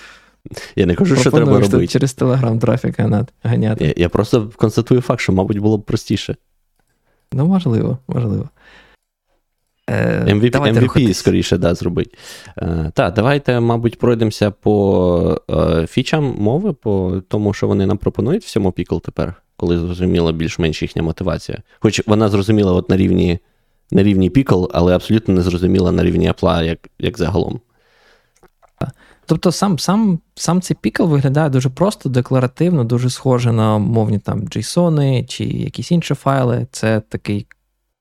[0.76, 1.86] Я не кажу, що треба робити.
[1.86, 3.00] через Телеграм трафік
[3.42, 3.84] ганяти.
[3.84, 6.36] Я, я просто констатую факт, що, мабуть, було б простіше.
[7.32, 8.48] Ну, можливо, можливо.
[9.90, 12.10] Е, MVP, MVP скоріше да, зробити.
[12.58, 18.44] Е, так, давайте, мабуть, пройдемося по е, фічам мови, по тому, що вони нам пропонують
[18.44, 21.58] всьому Pickle тепер, коли зрозуміла більш-менш їхня мотивація.
[21.80, 23.38] Хоч вона зрозуміла от на рівні
[23.92, 27.60] на рівні Pickle, але абсолютно не зрозуміла на рівні Apple, як як загалом.
[29.26, 34.40] Тобто сам сам, сам цей Pickle виглядає дуже просто, декларативно, дуже схоже на мовні там
[34.40, 36.66] JSON чи якісь інші файли.
[36.72, 37.46] Це такий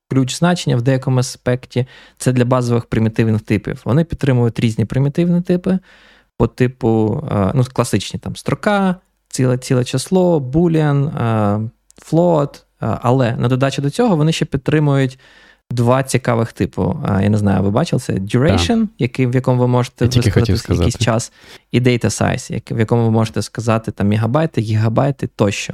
[0.10, 1.86] ключ значення в деякому аспекті.
[2.18, 3.82] Це для базових примітивних типів.
[3.86, 5.80] Вони підтримують різні примітивні типи
[6.38, 7.24] по типу,
[7.54, 8.96] ну, класичні там строка,
[9.30, 11.12] ціле ціле число, boolean,
[12.12, 15.20] float, але на додачу до цього вони ще підтримують
[15.72, 17.00] два цікавих типу.
[17.22, 21.32] Я не знаю, ви бачили це duration, який, в якому ви можете висказати якийсь час,
[21.72, 25.74] і data size, в якому ви можете сказати там мегабайти, гігабайти тощо.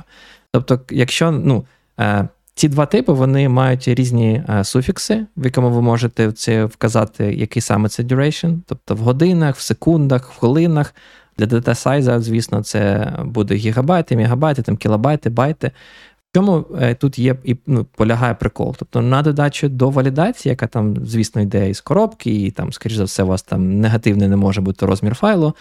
[0.52, 1.66] Тобто, якщо ну,
[2.00, 7.34] е, ці два типи вони мають різні е, суфікси, в якому ви можете це вказати,
[7.34, 10.94] який саме це duration, тобто в годинах, в секундах, в хвилинах.
[11.40, 15.72] Для дата сайза, звісно, це буде гігабайти, мегабайти, там кілобайти, байти
[16.36, 18.76] чому е, тут є і ну, полягає прикол?
[18.80, 23.04] Тобто на додачу до валідації, яка там, звісно, йде із коробки, і там, скоріш за
[23.04, 25.54] все, у вас там негативний не може бути розмір файлу,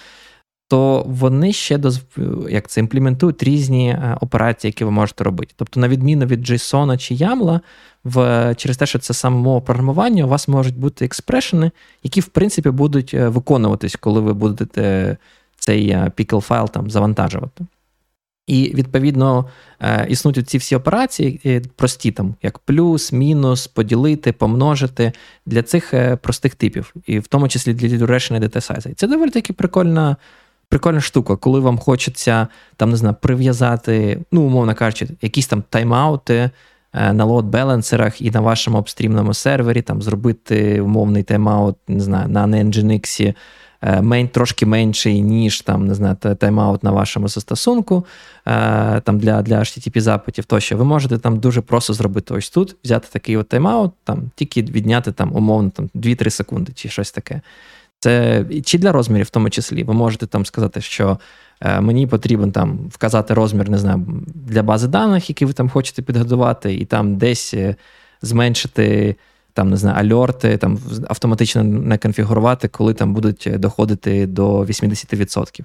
[0.68, 2.00] то вони ще доз...
[2.48, 5.55] як це імплементують різні е, операції, які ви можете робити.
[5.57, 7.61] Тобто, на відміну від JSON чи YAML,
[8.05, 8.55] в...
[8.55, 11.70] через те, що це саме мова програмування, у вас можуть бути експрешени,
[12.02, 15.16] які, в принципі, будуть е, виконуватись, коли ви будете
[15.59, 17.66] цей pickle файл там завантажувати.
[18.46, 19.48] І відповідно
[19.80, 25.12] е, існують ці всі операції, е, прості там, як плюс, мінус, поділити, помножити
[25.46, 28.94] для цих е, простих типів, і в тому числі для duration і data size.
[28.94, 30.16] Це доволі таки прикольна
[30.68, 36.50] прикольна штука, коли вам хочеться там, не знаю, прив'язати, ну, умовно кажучи, якісь там тайм-аути
[36.92, 43.35] на лот-балансерах і на вашому обстрімному сервері, там зробити умовний тайм-аут, не знаю, на Nginx,
[43.82, 48.06] мен, трошки менший, ніж там, не знаю, тайм-аут на вашому застосунку
[48.46, 52.76] е, там для для http запитів тощо, ви можете там дуже просто зробити ось тут,
[52.84, 57.40] взяти такий от тайм-аут, там, тільки відняти там, умовно там, 2-3 секунди чи щось таке.
[57.98, 59.84] Це чи для розмірів в тому числі.
[59.84, 61.18] Ви можете там сказати, що
[61.60, 66.02] е, мені потрібен там вказати розмір, не знаю, для бази даних, які ви там хочете
[66.02, 67.54] підготувати, і там десь
[68.22, 69.16] зменшити
[69.57, 75.64] там не знаю, альорти, там автоматично не конфігурувати, коли там будуть доходити до 80%.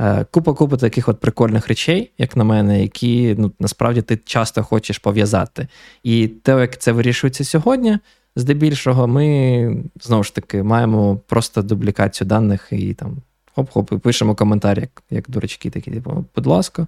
[0.00, 4.62] Е, купа купа таких от прикольних речей, як на мене, які ну, насправді ти часто
[4.62, 5.68] хочеш пов'язати.
[6.02, 7.98] І те, як це вирішується сьогодні,
[8.36, 13.16] здебільшого, ми знову ж таки маємо просто дублікацію даних і там
[13.56, 16.86] хоп-хоп, і пишемо коментар, як як дурачки такі, типу, будь ласка,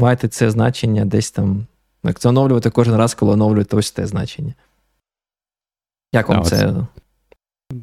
[0.00, 1.66] майте це значення десь там.
[2.18, 4.54] Це оновлювати кожен раз, коли оновлюєте ось те значення.
[6.12, 6.74] Як вам да, це?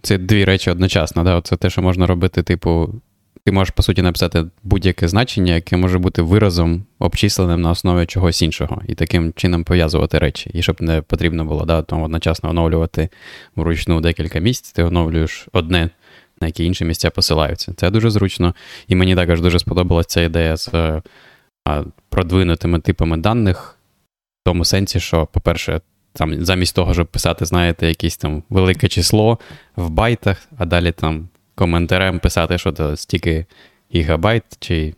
[0.02, 1.24] Це дві речі одночасно.
[1.24, 1.42] Да?
[1.42, 3.02] Це те, що можна робити, типу,
[3.46, 8.42] ти можеш, по суті, написати будь-яке значення, яке може бути виразом, обчисленим на основі чогось
[8.42, 10.52] іншого, і таким чином пов'язувати речі.
[10.54, 13.10] І щоб не потрібно було да, тому одночасно оновлювати
[13.56, 15.90] вручну декілька місць, ти оновлюєш одне,
[16.42, 17.74] на які інші місця посилаються.
[17.78, 18.56] Це дуже зручно.
[18.88, 20.70] І мені також дуже сподобалася ця ідея з
[21.66, 23.78] а, продвинутими типами даних,
[24.42, 25.82] в тому сенсі, що, по-перше,
[26.20, 29.40] там замість того, щоб писати, знаєте, якесь там велике число
[29.76, 33.46] в байтах, а далі там коментарем писати, що це стільки
[33.96, 34.94] гігабайт чи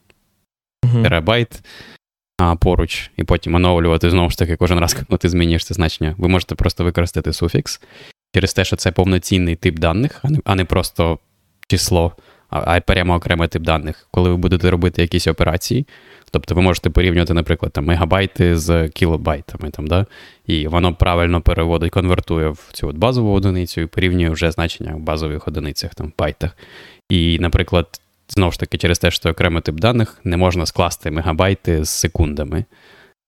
[1.04, 1.64] терабайт
[2.38, 6.16] а, поруч, і потім оновлювати знову ж таки кожен раз, коли ти змінюєш це значення.
[6.18, 7.82] Ви можете просто використати суфікс
[8.36, 11.20] через те, що це повноцінний тип даних, а не просто
[11.68, 12.16] число
[12.52, 15.86] а прямо окремий тип даних, коли ви будете робити якісь операції.
[16.32, 20.06] Тобто ви можете порівнювати, наприклад, там, мегабайти з кілобайтами, там, да?
[20.48, 25.00] і воно правильно переводить, конвертує в цю от базову одиницю і порівнює вже значення в
[25.00, 26.58] базових одиницях, там, байтах.
[27.10, 31.84] І, наприклад, знову ж таки, через те, що окремий тип даних не можна скласти мегабайти
[31.86, 32.66] з секундами,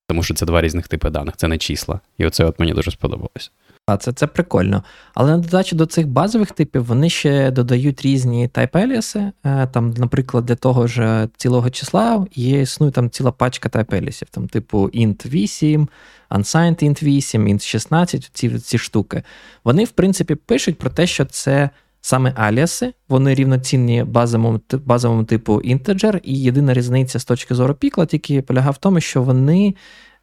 [0.07, 1.99] тому що це два різних типи даних, це не числа.
[2.17, 3.51] І оце от мені дуже сподобалось.
[3.85, 4.83] А це це прикольно.
[5.13, 9.31] Але на додачу до цих базових типів вони ще додають різні type alias и.
[9.71, 14.27] Там, наприклад, для того ж цілого числа є існує там ціла пачка type alias ів,
[14.29, 15.87] там, типу int 8,
[16.31, 19.23] unsigned int 8, int 16, ці ці штуки.
[19.63, 21.69] Вони, в принципі, пишуть про те, що це
[22.01, 28.05] саме аліаси, вони рівноцінні базовому базовому типу integer, і єдина різниця з точки зору пікла
[28.05, 29.75] тільки полягає в тому, що вони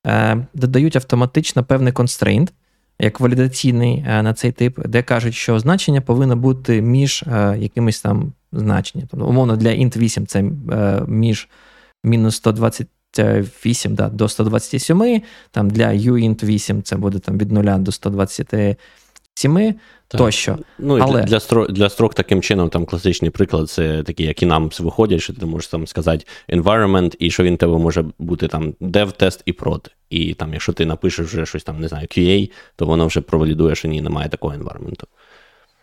[0.06, 2.48] е, додають автоматично певний constraint,
[3.00, 8.00] як валідаційний е, на цей тип, де кажуть, що значення повинно бути між е, якимись
[8.00, 9.08] там значенням.
[9.10, 10.38] Тобто, умовно, для int 8 це
[10.72, 11.48] е, між
[12.04, 17.92] мінус 128 да, до 127, там для uint 8 це буде там від 0 до
[17.92, 18.78] 120
[19.34, 19.74] 7
[20.08, 20.58] тощо.
[20.78, 21.22] Ну, і Але...
[21.22, 25.32] Для строк, для строк таким чином там класичний приклад, це такі, які нам виходять, що
[25.32, 29.52] ти можеш там сказати environment, і що він тебе може бути там dev, тест і
[29.52, 29.88] prod.
[30.10, 33.74] І там, якщо ти напишеш вже щось там, не знаю, QA, то воно вже провалідує,
[33.74, 35.02] що ні, немає такого environment.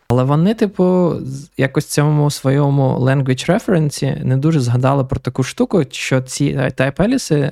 [0.09, 1.15] Але вони, типу,
[1.57, 7.51] якось цьому своєму language reference не дуже згадали про таку штуку, що ці type alice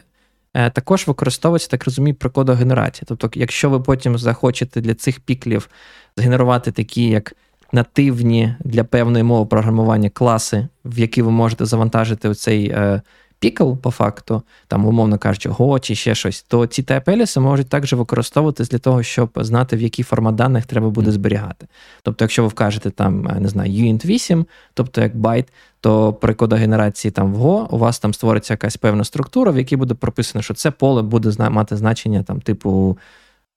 [0.56, 3.06] також використовується, так розумію, про кодогенерацію.
[3.08, 5.70] Тобто, якщо ви потім захочете для цих піклів
[6.18, 7.36] згенерувати такі, як
[7.72, 13.02] нативні для певної мови програмування класи, в які ви можете завантажити оцей е,
[13.40, 17.94] пікл, по факту, там, умовно кажучи, Go чи ще щось, то ці TAPLS можуть також
[17.94, 21.68] використовуватись для того, щоб знати, в який формат даних треба буде зберігати.
[22.04, 25.48] Тобто, якщо ви вкажете там, е, не знаю, uint 8, тобто як байт,
[25.80, 29.76] то при кодогенерації там в Go у вас там створиться якась певна структура, в якій
[29.76, 32.98] буде прописано, що це поле буде мати значення там, типу.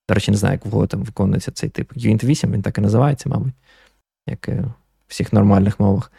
[0.09, 1.93] До речі, не знаю, як в Go там виконується цей тип.
[1.93, 3.53] Uint 8, він так і називається, мабуть,
[4.27, 4.73] як і в
[5.07, 6.11] всіх нормальних мовах.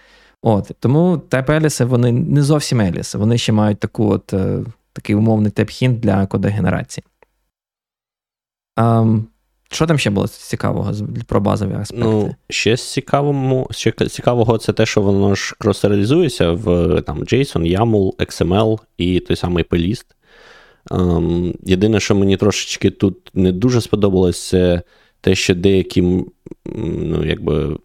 [0.42, 4.34] От, Тому type alias и вони не зовсім alias и, вони ще мають таку от,
[4.34, 7.04] е, такий умовний type hint для кодогенерації.
[8.76, 9.06] А,
[9.70, 10.92] що там ще було цікавого
[11.26, 12.04] про базові аспекти?
[12.04, 17.78] Ну, ще з цікавому, ще цікавого це те, що воно ж крос-реалізується в там, JSON,
[17.78, 20.04] YAML, XML і той самий PList.
[20.90, 24.82] Um, єдине, що мені трошечки тут не дуже сподобалось, це
[25.20, 26.02] те, що деякі
[26.64, 27.76] ну, якби,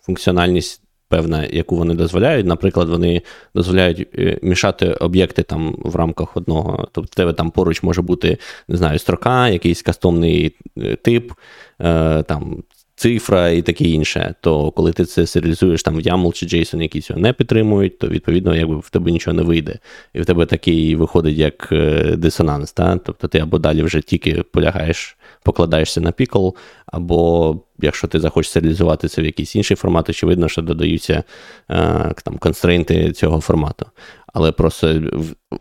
[0.00, 2.46] функціональність певна, яку вони дозволяють.
[2.46, 3.22] Наприклад, вони
[3.54, 6.88] дозволяють е, мішати об'єкти там в рамках одного.
[6.92, 11.32] Тобто, тебе там поруч може бути, не знаю, строка, якийсь кастомний е, тип,
[11.80, 12.62] е, там.
[13.00, 17.00] Цифра і таке інше, то коли ти це серіалізуєш там в YAML чи JSON, які
[17.00, 19.78] цього не підтримують, то відповідно якби в тебе нічого не вийде.
[20.14, 21.68] І в тебе такий виходить як
[22.16, 22.72] дисонанс.
[22.72, 22.96] Та?
[22.96, 26.52] Тобто ти або далі вже тільки полягаєш покладаєшся на Pickle,
[26.86, 31.24] або якщо ти захочеш серіалізувати це в якийсь інший формат, очевидно, що додаються
[31.70, 33.86] е, там констрейнти цього формату.
[34.32, 35.00] Але просто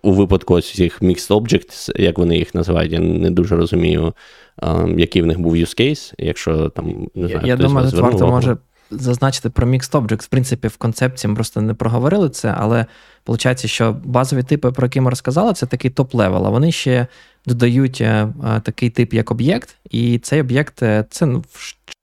[0.01, 4.13] у випадку ось цих Mixed Objects, як вони їх називають, я не дуже розумію,
[4.97, 8.58] який в них був use case, якщо там не знаю, Я думаю, тут варто може
[8.91, 10.23] зазначити про Mixed Objects.
[10.23, 12.86] В принципі, в концепції ми просто не проговорили це, але
[13.27, 17.08] виходить, що базові типи, про які ми розказали, це такий top-level, а вони ще
[17.45, 21.43] додають е, е, такий тип, як об'єкт, і цей об'єкт е, це ну,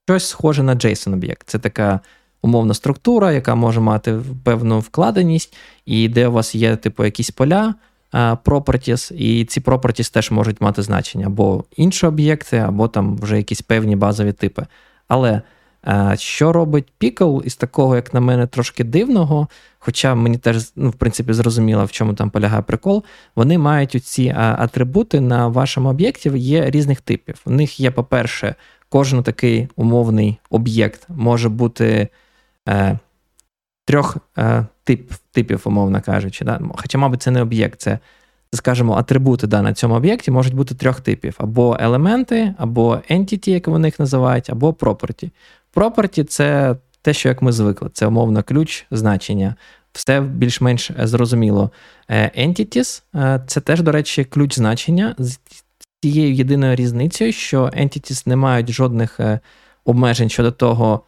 [0.07, 1.43] щось схоже на JSON-об'єкт.
[1.45, 1.99] Це така
[2.41, 7.75] умовна структура, яка може мати певну вкладеність, і де у вас є, типу, якісь поля.
[8.45, 13.61] Properties, і ці properties теж можуть мати значення або інші об'єкти, або там вже якісь
[13.61, 14.65] певні базові типи.
[15.07, 15.41] Але
[16.15, 19.47] що робить Pickle із такого, як на мене, трошки дивного,
[19.79, 23.03] хоча мені теж, ну, в принципі, зрозуміло, в чому там полягає прикол,
[23.35, 27.41] вони мають ці атрибути на вашому об'єкті є різних типів.
[27.45, 28.55] У них є, по-перше,
[28.89, 32.07] кожен такий умовний об'єкт може бути
[32.67, 32.99] е,
[33.85, 36.45] трьох е, тип, типів, умовно кажучи.
[36.45, 36.61] Да?
[36.75, 37.99] Хоча, мабуть, це не об'єкт, це.
[38.53, 43.67] Скажімо, атрибути да, на цьому об'єкті можуть бути трьох типів: або елементи, або entity, як
[43.67, 45.29] вони їх називають, або property.
[45.75, 49.55] Property це те, що як ми звикли, це умовно ключ значення.
[49.93, 51.71] Все більш-менш зрозуміло.
[52.09, 53.01] Е, entities
[53.47, 55.39] це теж, до речі, ключ значення з
[56.01, 59.19] тією єдиною різницею, що entities не мають жодних
[59.85, 61.01] обмежень щодо того,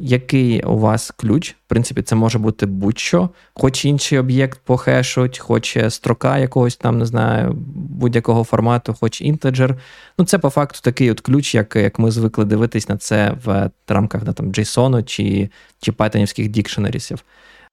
[0.00, 1.50] який у вас ключ.
[1.50, 7.06] В принципі, це може бути будь-що, хоч інший об'єкт похешуть, хоч строка якогось там, не
[7.06, 9.78] знаю, будь-якого формату, хоч інтеджер.
[10.18, 13.70] Ну, це по факту такий от ключ, як як ми звикли дивитись на це в
[13.88, 15.48] рамках да, там, JSON чи
[15.80, 17.24] чи пайтонівських дікшенерісів.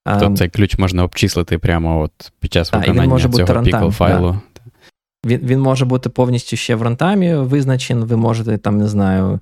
[0.06, 4.40] Тобто ем, цей ключ можна обчислити прямо от під час виконання цього пікл файлу.
[5.26, 9.40] Він він може бути повністю ще в рантаймі визначений, ви можете там, не знаю.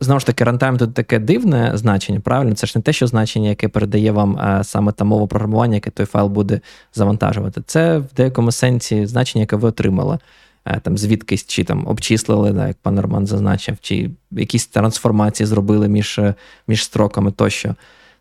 [0.00, 2.54] Знову ж таки, рантайм тут таке дивне значення, правильно?
[2.54, 5.90] Це ж не те, що значення, яке передає вам а, саме та мова програмування, яке
[5.90, 6.60] той файл буде
[6.94, 7.62] завантажувати.
[7.66, 10.18] Це в деякому сенсі значення, яке ви отримали.
[10.64, 15.88] А, там Звідкись чи там обчислили, да, як пан Роман зазначив, чи якісь трансформації зробили
[15.88, 16.20] між
[16.68, 17.74] між строками тощо.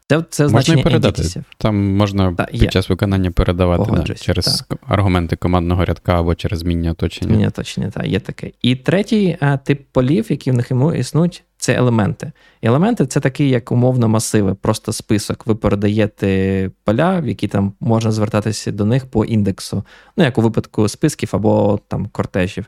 [0.09, 1.07] Це це Можна і передати.
[1.07, 1.43] Ентітісів.
[1.57, 2.67] Там можна та, під є.
[2.67, 4.75] час виконання передавати да, через та.
[4.87, 7.27] аргументи командного рядка або через зміння оточення.
[7.27, 8.51] Зміння оточення, так, є таке.
[8.61, 12.31] І третій а, тип полів, які в них існують, це елементи.
[12.61, 15.47] І елементи це такі, як умовно масиви, просто список.
[15.47, 19.83] Ви передаєте поля, в які там можна звертатися до них по індексу,
[20.17, 22.65] ну як у випадку списків або там кортежів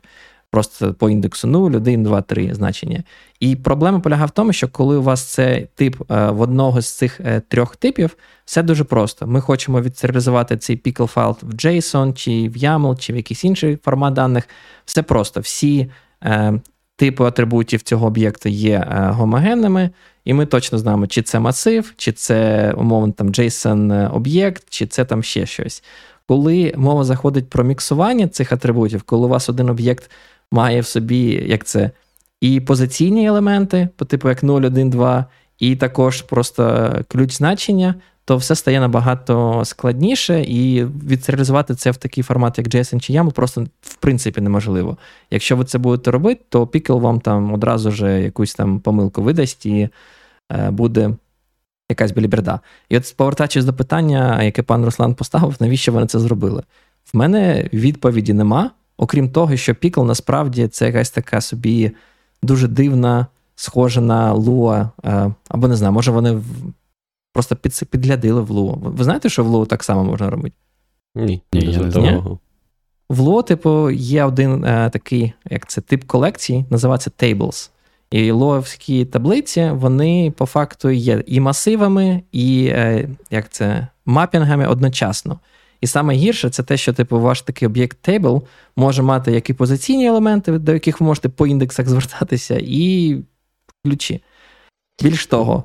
[0.51, 3.03] просто по індексу 0, 1, 2, 3 значення.
[3.39, 6.97] І проблема полягає в тому, що коли у вас це тип е, в одного з
[6.97, 9.27] цих е, трьох типів, все дуже просто.
[9.27, 13.75] Ми хочемо відсеріалізувати цей pickle файл в JSON, чи в YAML, чи в якийсь інший
[13.75, 14.49] формат даних.
[14.85, 15.39] Все просто.
[15.39, 15.91] Всі
[16.23, 16.59] е,
[16.95, 19.89] типи атрибутів цього об'єкту є гомогенними,
[20.25, 25.23] і ми точно знаємо, чи це масив, чи це умовно там JSON-об'єкт, чи це там
[25.23, 25.83] ще щось.
[26.27, 30.11] Коли мова заходить про міксування цих атрибутів, коли у вас один об'єкт
[30.51, 31.91] має в собі як це
[32.41, 35.25] і позиційні елементи, по типу як 0, 1, 2,
[35.59, 37.95] і також просто ключ значення,
[38.25, 43.31] то все стає набагато складніше, і відсеріалізувати це в такий формат, як JSON чи YAML,
[43.31, 44.97] просто в принципі неможливо.
[45.31, 49.65] Якщо ви це будете робити, то Pickle вам там одразу ж якусь там помилку видасть
[49.65, 49.89] і
[50.51, 51.15] е, буде.
[51.91, 52.59] Якась біліберда.
[52.89, 56.63] І от повертаючись до питання, яке пан Руслан поставив, навіщо вони це зробили?
[57.13, 58.71] В мене відповіді нема,
[59.01, 61.91] Окрім того, що Pickle насправді це якась така собі
[62.43, 66.41] дуже дивна, схожа на Lua, е, або не знаю, може вони
[67.33, 68.77] просто під, підглядили в Lua.
[68.79, 70.55] Ви знаєте, що в Lua так само можна робити?
[71.15, 72.39] Ні, ні, я не знаю.
[73.09, 77.69] В Lua, типу, є один е, такий, як це, тип колекції, називається Tables.
[78.11, 85.39] І лоовські таблиці, вони по факту є і масивами, і е, як це, мапінгами одночасно.
[85.81, 88.41] І саме гірше це те, що типу ваш такий об'єкт table
[88.75, 93.15] може мати як і позиційні елементи, до яких ви можете по індексах звертатися, і
[93.85, 94.23] ключі.
[95.03, 95.63] Більш того,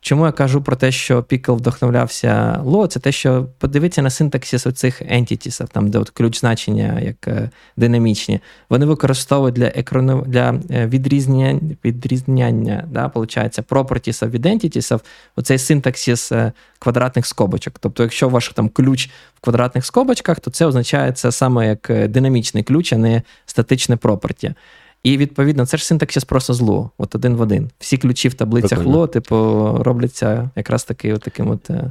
[0.00, 4.66] чому я кажу про те, що Pickle вдохновлявся Ло, це те, що подивіться на синтаксис
[4.66, 8.40] оцих entities, там, де от ключ значення як е, динамічні,
[8.70, 15.00] вони використовують для екрану, для е, відрізняння відрізняння да, получається, properties від entities,
[15.36, 16.32] оцей синтаксис
[16.78, 17.78] квадратних скобочок.
[17.80, 22.62] Тобто, якщо ваш там ключ в квадратних скобочках, то це означає це саме як динамічний
[22.62, 24.54] ключ, а не статичне property.
[25.02, 27.70] І відповідно, це ж синтаксис просто зло, от один в один.
[27.78, 29.36] Всі ключі в таблицях ло, типу,
[29.80, 31.70] робляться якраз таки от таким от.
[31.70, 31.90] Е,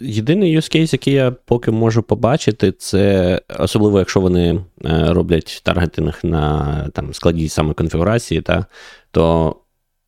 [0.00, 6.20] Єдиний use case, який я поки можу побачити, це особливо, якщо вони е, роблять таргетинг
[6.22, 8.66] на там, складній саме конфігурації, та,
[9.10, 9.56] то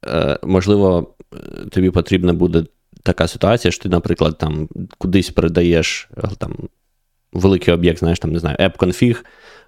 [0.07, 1.14] е, можливо
[1.70, 2.64] тобі потрібна буде
[3.03, 4.68] така ситуація, що ти, наприклад, там
[4.99, 6.09] кудись передаєш
[6.39, 6.57] там,
[7.32, 9.16] великий об'єкт, знаєш, там, не знаю, app-config,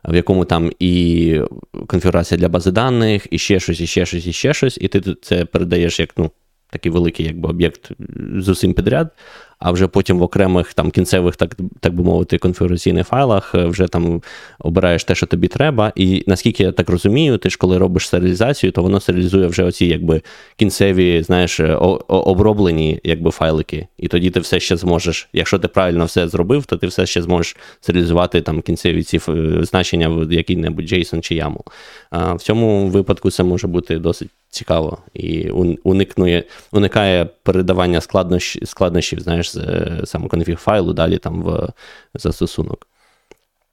[0.05, 1.41] в якому там і
[1.87, 5.17] конфігурація для бази даних, і ще щось, і ще щось, і ще щось, і ти
[5.23, 6.31] це передаєш як ну,
[6.71, 7.91] такий великий якби, об'єкт
[8.37, 9.13] з усім підряд
[9.59, 13.87] а вже потім в окремих там кінцевих, так так би мовити, конфігураційних файлах е, вже
[13.87, 14.23] там
[14.59, 15.93] обираєш те, що тобі треба.
[15.97, 19.87] І наскільки я так розумію, ти ж коли робиш серіалізацію, то воно серіалізує вже оці
[19.87, 20.23] якби
[20.57, 21.75] кінцеві, знаєш, е,
[22.09, 23.87] оброблені якби файлики.
[23.97, 27.23] І тоді ти все ще зможеш, якщо ти правильно все зробив, то ти все ще
[27.23, 31.63] зможеш серіалізувати там кінцеві ці е, значення в який-небудь JSON чи YAML.
[32.11, 35.51] А В цьому випадку це може бути досить цікаво і
[35.85, 41.69] уникнує, уникає передавання складнощ, складнощів, знаєш, з е, саме конфіг файлу далі там в
[42.15, 42.87] застосунок.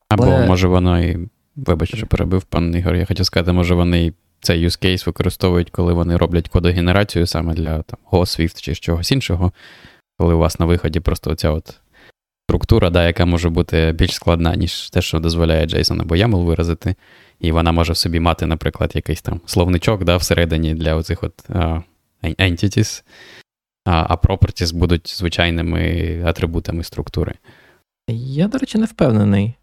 [0.09, 0.47] Або Але...
[0.47, 1.29] може воно і.
[1.55, 2.95] Вибач, що перебив пан Ігор.
[2.95, 7.81] Я хотів сказати, може вони цей use case використовують, коли вони роблять кодогенерацію саме для
[7.81, 9.51] там, Go, Swift чи чогось іншого,
[10.17, 11.79] коли у вас на виході просто оця от
[12.49, 16.95] структура, да, яка може бути більш складна, ніж те, що дозволяє JSON або YAML виразити.
[17.39, 21.49] І вона може в собі мати, наприклад, якийсь там словничок да, всередині для оцих от
[21.49, 21.83] uh,
[22.23, 23.03] entities,
[23.85, 27.33] а а properties будуть звичайними атрибутами структури.
[28.09, 29.53] Я, до речі, не впевнений.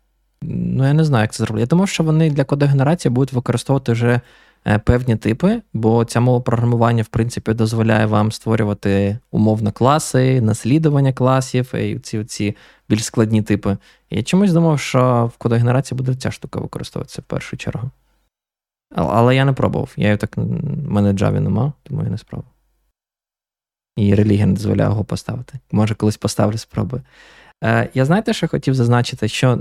[0.43, 1.61] Ну, я не знаю, як це зроблять.
[1.61, 4.21] Я думав, що вони для кодогенерації будуть використовувати вже
[4.67, 11.13] Е, певні типи, бо ця мова програмування, в принципі, дозволяє вам створювати умовно класи, наслідування
[11.13, 12.57] класів і ці
[12.93, 13.77] більш складні типи.
[14.11, 17.91] Я чомусь думав, що в кодогенерації буде ця штука використовуватися в першу чергу.
[18.95, 19.93] Але я не пробував.
[19.97, 22.53] Я так, в мене Java нема, тому я не спробував.
[23.97, 25.59] і релігія не дозволяє його поставити.
[25.73, 27.03] Може, колись поставлю спробую.
[27.65, 29.59] Е, Я знаєте, що хотів зазначити, що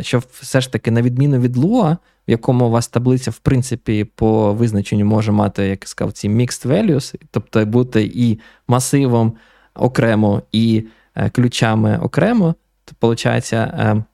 [0.00, 1.96] що все ж таки, на відміну від Lua,
[2.28, 6.28] в якому у вас таблиця, в принципі, по визначенню може мати, як я сказав, ці
[6.28, 9.32] mixed values, тобто бути і масивом
[9.74, 12.54] окремо, і е, ключами окремо,
[12.84, 14.04] то виходить, е,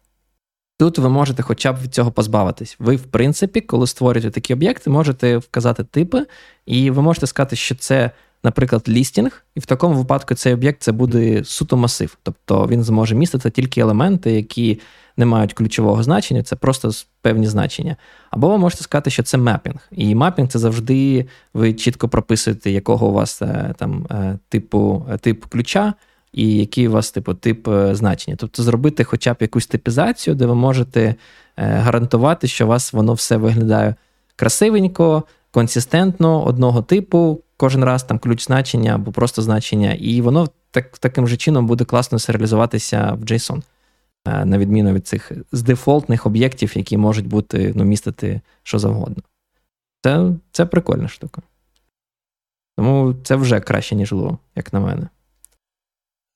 [0.78, 2.76] тут ви можете хоча б від цього позбавитись.
[2.78, 6.26] Ви, в принципі, коли створюєте такі об'єкти, можете вказати типи,
[6.66, 8.10] і ви можете сказати, що це
[8.44, 12.18] наприклад, лістінг, і в такому випадку цей об'єкт це буде суто масив.
[12.22, 14.80] Тобто він зможе містити тільки елементи, які
[15.16, 16.90] не мають ключового значення, це просто
[17.22, 17.96] певні значення.
[18.30, 19.88] Або ви можете сказати, що це мепінг.
[19.90, 25.44] І мапінг це завжди ви чітко прописуєте, якого у вас е, там е, типу тип
[25.44, 25.94] ключа.
[26.32, 28.36] І який у вас типу тип е, значення.
[28.40, 31.14] Тобто зробити хоча б якусь типізацію, де ви можете
[31.56, 33.94] гарантувати, що у вас воно все виглядає
[34.36, 40.98] красивенько, консистентно, одного типу, кожен раз там ключ значення або просто значення, і воно так,
[40.98, 43.62] таким же чином буде класно серіалізуватися в JSON,
[44.26, 49.22] е, на відміну від цих з дефолтних об'єктів, які можуть бути ну, містити що завгодно.
[50.02, 51.42] Це це прикольна штука.
[52.76, 55.08] Тому це вже краще, ніж Lua, як на мене.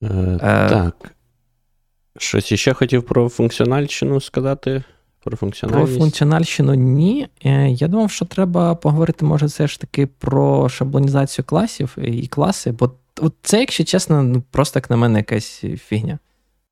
[0.03, 1.11] Е, е, Так.
[2.17, 4.83] Щось іще хотів про функціональщину сказати.
[5.23, 5.91] Про функціональність?
[5.91, 7.27] Про функціональщину ні.
[7.45, 12.71] Е, я думав, що треба поговорити, може, все ж таки про шаблонізацію класів і класи,
[12.71, 12.91] бо
[13.41, 16.19] це, якщо чесно, ну просто як на мене якась фігня.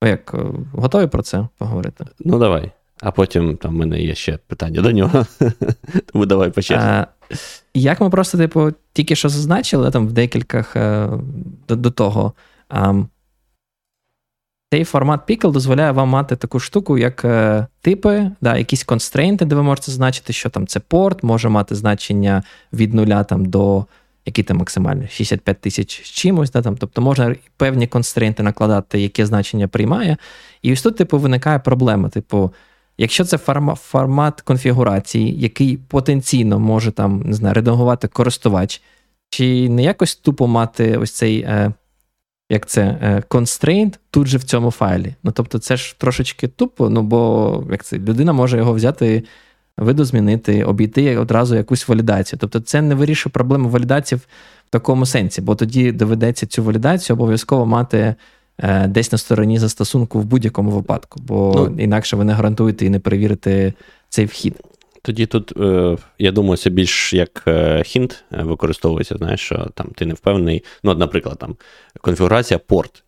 [0.02, 2.04] Ви як е, готові про це поговорити?
[2.20, 2.70] Ну, давай.
[3.00, 5.26] А потім там в мене є ще питання до нього.
[6.12, 7.06] Тому давай почати.
[7.74, 10.76] Як ми просто, типу, тільки що зазначили там в декількох
[11.68, 12.32] до, до того.
[14.72, 19.54] Цей формат Pickle дозволяє вам мати таку штуку, як е, типи, да, якісь констрейнти, де
[19.54, 22.42] ви можете зазначити, що там це порт, може мати значення
[22.72, 23.86] від нуля там, до
[24.26, 26.50] які там максимально 65 тисяч з чимось.
[26.50, 30.16] Да, там, Тобто можна певні констрейнти накладати, яке значення приймає.
[30.62, 32.08] І ось тут, типу, виникає проблема.
[32.08, 32.52] Типу,
[32.98, 38.82] якщо це формат, формат конфігурації, який потенційно може там, не знаю, редагувати користувач,
[39.30, 41.40] чи не якось тупо мати ось цей.
[41.40, 41.72] Е,
[42.52, 45.14] як це е, constraint тут же в цьому файлі.
[45.22, 49.24] Ну тобто, це ж трошечки тупо, ну бо як це людина може його взяти,
[49.76, 52.38] видозмінити, обійти одразу якусь валідацію.
[52.42, 54.26] Тобто, це не вирішує проблему валідації в
[54.70, 58.14] такому сенсі, бо тоді доведеться цю валідацію обов'язково мати.
[58.58, 62.90] Е, десь на стороні застосунку в будь-якому випадку, бо ну, інакше ви не гарантуєте і
[62.90, 63.72] не перевірите
[64.08, 64.60] цей вхід.
[65.02, 69.86] Тоді тут, е, я думаю, це більш як е, хінт е, використовується, знаєш, що там
[69.94, 70.64] ти не впевнений.
[70.82, 71.56] Ну, от, наприклад, там
[72.00, 73.04] конфігурація порт,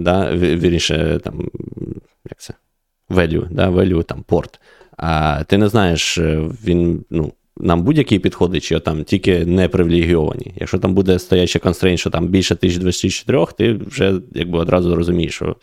[0.00, 1.50] да, вірніше, там,
[2.30, 2.54] як це?
[3.10, 4.60] Value, да, value, там, порт.
[4.96, 6.18] А ти не знаєш,
[6.64, 10.54] він, ну, нам будь-який підходить, чи там тільки не привілейовані.
[10.56, 15.56] Якщо там буде стоячий constraint, що там більше 1024, ти вже якби одразу розумієш, що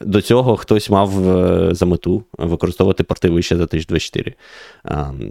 [0.00, 4.34] до цього хтось мав е, за мету використовувати порти вище за 1024.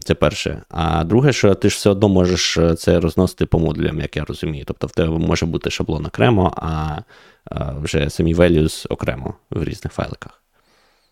[0.04, 0.62] Це перше.
[0.70, 4.24] А друге, що ти ж все одно можеш е, це розносити по модулям, як я
[4.24, 4.64] розумію.
[4.68, 6.98] Тобто в тебе може бути шаблон окремо, а
[7.82, 10.40] вже самі values окремо в різних файликах.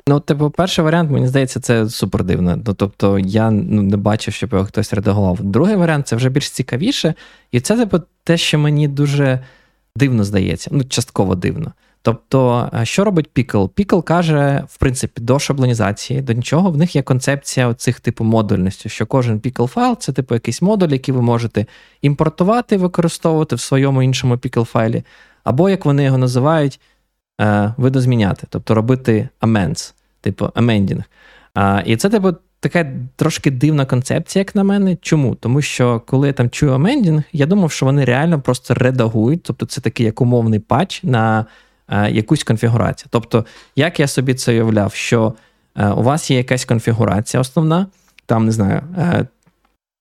[0.08, 2.62] Ну, типу, перший варіант, мені здається, це супер дивно.
[2.66, 5.44] Ну, тобто, я ну, не бачив, щоб його хтось редагував.
[5.44, 7.14] Другий варіант це вже більш цікавіше.
[7.52, 9.40] І це, типу, те, що мені дуже
[9.96, 11.74] дивно здається, ну, частково дивно.
[12.08, 13.70] Тобто, е, що робить Pickle?
[13.70, 18.90] Pickle каже, в принципі, до шаблонізації, до нічого, в них є концепція цих типу модульності,
[18.90, 21.66] що кожен Pickle файл це типу якийсь модуль, який ви можете
[22.02, 25.04] імпортувати, використовувати в своєму іншому Pickle файлі,
[25.44, 26.80] або, як вони його називають,
[27.42, 31.04] е, видозміняти, тобто робити amends, типу amending.
[31.86, 34.98] І це, типу, така трошки дивна концепція, як на мене.
[35.02, 35.36] Чому?
[35.36, 39.66] Тому що коли я там чую amending, я думав, що вони реально просто редагують, тобто
[39.66, 41.46] це такий як умовний патч на.
[41.90, 43.08] Е, якусь конфігурацію.
[43.12, 45.34] Тобто, як я собі це уявляв, що
[45.76, 47.88] е, у вас є якась конфігурація основна,
[48.26, 49.28] там, не знаю, е,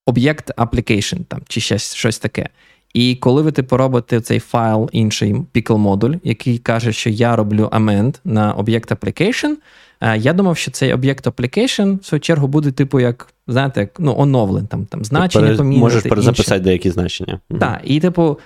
[0.06, 2.48] об'єкт application там, чи щось, щось таке.
[2.94, 7.68] І коли ви типу робите цей файл, інший pickle модуль, який каже, що я роблю
[7.72, 9.54] amend на об'єкт application,
[10.16, 14.14] я думав, що цей об'єкт application, в свою чергу, буде, типу, як, знаєте, як ну,
[14.18, 15.80] оновлен, там там значення помінити.
[15.80, 17.40] Можеш перезаписати деякі значення.
[17.60, 18.38] Так, і, типу,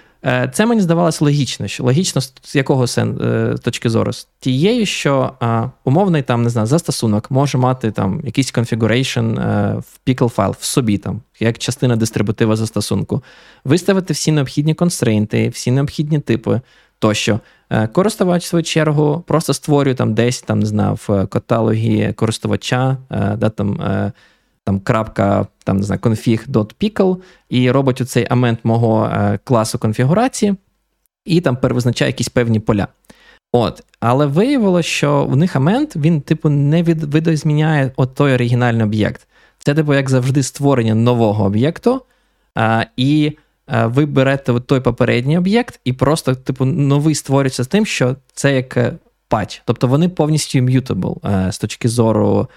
[0.53, 1.69] це мені здавалося логічно.
[1.69, 4.13] Що Логічно з якого сен, е, точки зору?
[4.13, 8.61] З тією, що а, умовний там, не знаю, застосунок може мати там якийсь е,
[9.79, 13.23] в pickle файл в собі, там, як частина дистрибутива застосунку,
[13.65, 16.61] виставити всі необхідні констрейнти, всі необхідні типи
[16.99, 17.41] тощо.
[17.93, 23.49] Користувач, в свою чергу, просто створює там десь там, не знаю, в каталогі користувача, да,
[23.51, 23.81] там
[24.65, 27.17] там крапка там, не знаю, config.pickle
[27.49, 30.55] і робить оцей амент мого е, класу конфігурації.
[31.25, 32.89] і там перевизначає якісь певні поля.
[33.53, 38.85] От, Але виявилося, що в них амент він, типу, не від, видозміняє от той оригінальний
[38.85, 39.27] об'єкт.
[39.59, 42.03] Це, типу, як завжди, створення нового об'єкту,
[42.55, 43.37] а, і
[43.67, 48.17] а, ви берете от той попередній об'єкт, і просто, типу, новий створюється з тим, що
[48.33, 48.93] це як е,
[49.29, 49.63] патч.
[49.65, 52.49] Тобто вони повністю immutable з точки зору.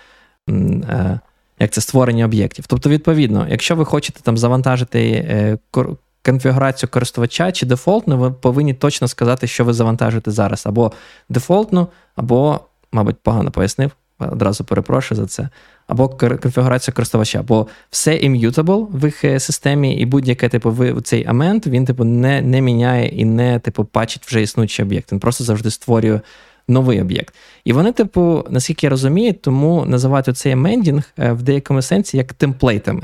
[0.89, 1.19] А,
[1.59, 2.65] як це створення об'єктів.
[2.67, 5.57] Тобто, відповідно, якщо ви хочете там завантажити е,
[6.25, 10.65] конфігурацію користувача чи дефолтну, ви повинні точно сказати, що ви завантажуєте зараз.
[10.65, 10.91] Або
[11.29, 12.59] дефолтну, або,
[12.91, 15.49] мабуть, погано пояснив, одразу перепрошую за це.
[15.87, 21.67] Або конфігурація користувача, бо все immutable в їх е, системі, і будь-яке типу цей amend
[21.67, 25.11] він типу не не міняє і не типу пачить вже існуючий об'єкт.
[25.11, 26.19] Він просто завжди створює
[26.67, 27.35] новий об'єкт.
[27.65, 32.33] І вони, типу, наскільки я розумію, тому називають цей amending е, в деякому сенсі як
[32.33, 33.01] темплейтами.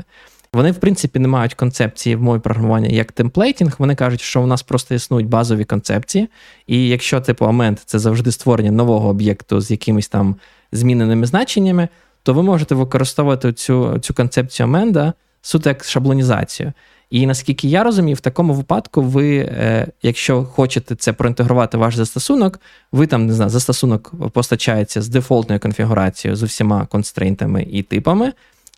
[0.52, 3.74] Вони, в принципі, не мають концепції в мові програмування як templating.
[3.78, 6.28] Вони кажуть, що у нас просто існують базові концепції,
[6.66, 10.36] і якщо типу амент це завжди створення нового об'єкту з якимись там
[10.72, 11.88] зміненими значеннями,
[12.22, 16.72] то ви можете використовувати цю цю концепцію аменда суто як шаблонізацію.
[17.10, 22.60] І наскільки я розумію, в такому випадку ви, е, якщо хочете це проінтегрувати ваш застосунок,
[22.92, 28.32] ви там не знаю, застосунок постачається з дефолтною конфігурацією, з усіма констрейнтами і типами.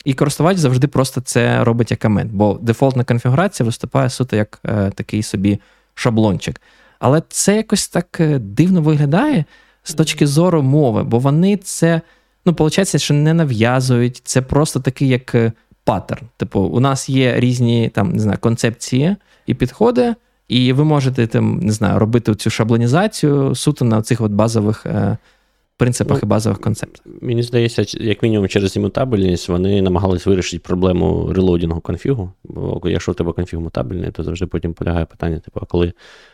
[0.04, 4.90] І користувач завжди просто це робить як комент, бо дефолтна конфігурація виступає суто як е,
[4.94, 5.60] такий собі
[5.94, 6.60] шаблончик.
[6.98, 9.44] Але це якось так е, дивно виглядає
[9.82, 12.00] з точки зору мови, бо вони це,
[12.46, 15.52] ну, виходить, що не нав'язують, це просто такий як е,
[15.84, 16.26] паттерн.
[16.36, 19.16] Типу, у нас є різні там, не знаю, концепції
[19.46, 20.14] і підходи,
[20.48, 24.86] і ви можете там, не знаю, робити цю шаблонізацію суто на цих от базових.
[24.86, 25.16] Е,
[25.82, 27.06] принципах ну, і базових концептах.
[27.20, 32.32] Мені здається, як мінімум через імутабельність вони намагались вирішити проблему релоудінгу конфігу.
[32.44, 35.92] Бо якщо в тебе конфіг мутабельний, то завжди потім полягає питання: типу, а коли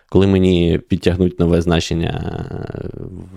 [0.09, 2.35] коли мені підтягнуть нове значення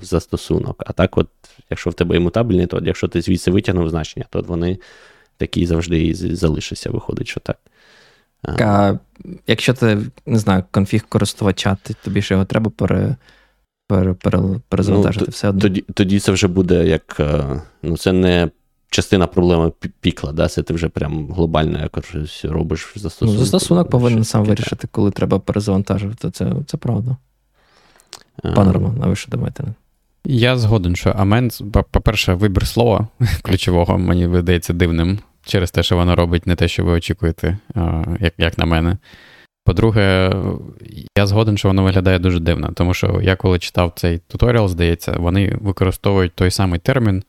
[0.02, 0.84] в застосунок.
[0.88, 1.28] А так, от,
[1.70, 4.78] якщо в тебе імутабельний, то якщо ти звідси витягнув значення, то вони
[5.42, 7.58] такі завжди і залишаться, виходить, що так.
[8.44, 8.94] А,
[9.48, 13.16] Якщо ти не знаю, конфіг користувача, ти тобі ж його треба пере
[14.70, 15.62] перезавантажити ну, все одно.
[15.62, 17.18] Тоді тоді це вже буде як.
[17.20, 18.50] Е, ну, це не
[18.90, 19.72] частина проблеми
[20.02, 20.48] пікла, да?
[20.48, 23.36] це ти вже прям глобально якось робиш застосунок.
[23.36, 26.32] Ну, Застосунок повинен сам вирішити, коли треба перезавантажувати.
[26.32, 27.18] Це це правда.
[28.56, 29.64] Пане Роман, а ви що думаєте?
[30.26, 31.52] Я згоден, що Амен,
[31.92, 33.08] по-перше, вибір слова
[33.42, 37.58] ключового мені видається дивним через те, що воно робить не те, що ви очікуєте,
[38.20, 38.98] як, як на мене.
[39.66, 40.34] По-друге,
[41.18, 45.12] я згоден, що воно виглядає дуже дивно, тому що я коли читав цей туторіал, здається,
[45.12, 47.24] вони використовують той самий термін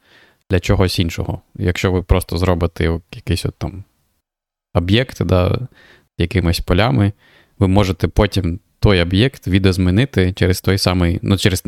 [0.51, 1.41] для чогось іншого.
[1.55, 3.85] Якщо ви просто зробите якийсь от там
[4.75, 5.59] об'єкт да,
[6.19, 7.13] якимись полями,
[7.59, 11.63] ви можете потім той об'єкт відозмінити через той самий, ну через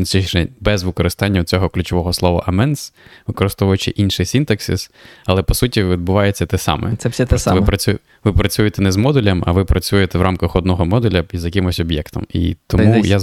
[0.61, 2.93] без використання цього ключового слова amends,
[3.27, 4.91] використовуючи інший синтаксис,
[5.27, 6.97] але по суті відбувається те саме.
[6.97, 7.61] Це все те саме.
[7.61, 11.45] Ви, працю, ви працюєте не з модулем, а ви працюєте в рамках одного модуля із
[11.45, 12.27] якимось об'єктом.
[12.33, 13.21] І тому я.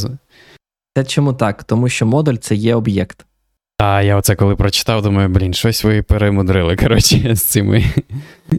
[0.96, 1.64] Це чому так?
[1.64, 3.26] Тому що модуль це є об'єкт.
[3.84, 7.84] А я оце коли прочитав, думаю, блін, щось ви перемудрили, коротше, з цими.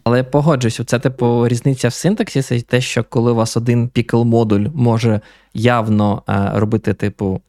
[0.05, 4.23] Але я погоджуюсь, це, типу, різниця в синтаксисі, те, що коли у вас один пікл
[4.23, 5.21] модуль може
[5.55, 7.41] явно а, е, робити, типу,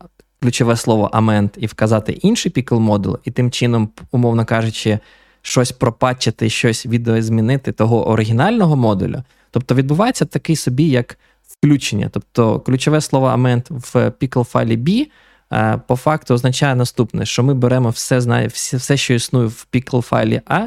[0.42, 5.00] ключове слово амент і вказати інший пікл модуль, і тим чином, умовно кажучи,
[5.42, 9.24] щось пропатчити, щось відеозмінити того оригінального модуля.
[9.52, 11.18] Тобто відбувається такий собі, як
[11.48, 12.10] включення.
[12.12, 15.08] Тобто ключове слово амент в пікл файлі B.
[15.54, 19.68] Е, по факту означає наступне: що ми беремо все, знає, все, все що існує в
[19.74, 20.66] pickle файлі А,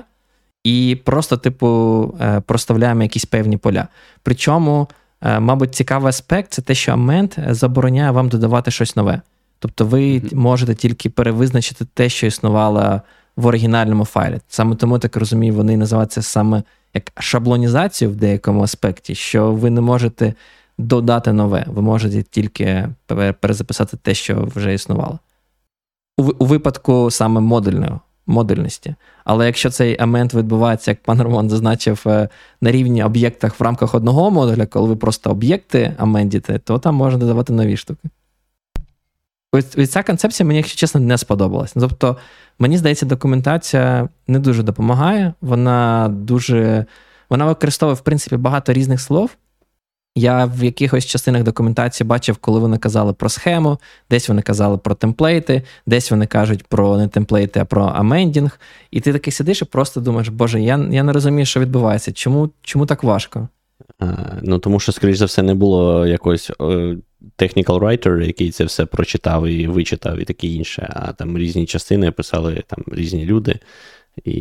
[0.64, 3.89] і просто, типу, е, проставляємо якісь певні поля.
[4.22, 4.89] Причому,
[5.22, 9.20] е, мабуть, цікавий аспект це те, що амент забороняє вам додавати щось нове.
[9.59, 10.34] Тобто, ви mm-hmm.
[10.34, 13.01] можете тільки перевизначити те, що існувало
[13.37, 14.41] в оригінальному файлі.
[14.49, 16.62] Саме тому, так розумію, вони називаються саме
[16.95, 20.34] як шаблонізацію в деякому аспекті, що ви не можете
[20.79, 21.64] додати нове.
[21.68, 22.89] Ви можете тільки
[23.41, 25.18] перезаписати те, що вже існувало.
[26.18, 27.93] У, у випадку саме модульної,
[28.27, 28.95] модульності.
[29.24, 32.29] Але якщо цей амент відбувається, як пан Роман зазначив, е,
[32.61, 37.18] на рівні об'єктах в рамках одного модуля, коли ви просто об'єкти амендіте, то там можна
[37.18, 38.09] додавати нові штуки.
[39.53, 41.72] Ось ця концепція мені, якщо чесно, не сподобалась.
[41.81, 42.16] Тобто,
[42.59, 46.87] мені здається, документація не дуже допомагає, вона дуже.
[47.31, 49.31] Вона використовує, в принципі, багато різних слов,
[50.16, 53.78] я в якихось частинах документації бачив, коли вони казали про схему,
[54.10, 58.60] десь вони казали про темплейти, десь вони кажуть про не темплейти, а про амендінг.
[58.90, 62.12] І ти такий сидиш і просто думаєш, Боже, я я не розумію, що відбувається.
[62.12, 63.48] Чому чому так важко?
[63.98, 64.06] А,
[64.42, 66.50] Ну тому що, скоріш за все, не було якогось
[67.38, 70.92] technical writer, який це все прочитав і вичитав, і таке інше.
[70.96, 73.58] А там різні частини писали там різні люди.
[74.24, 74.40] І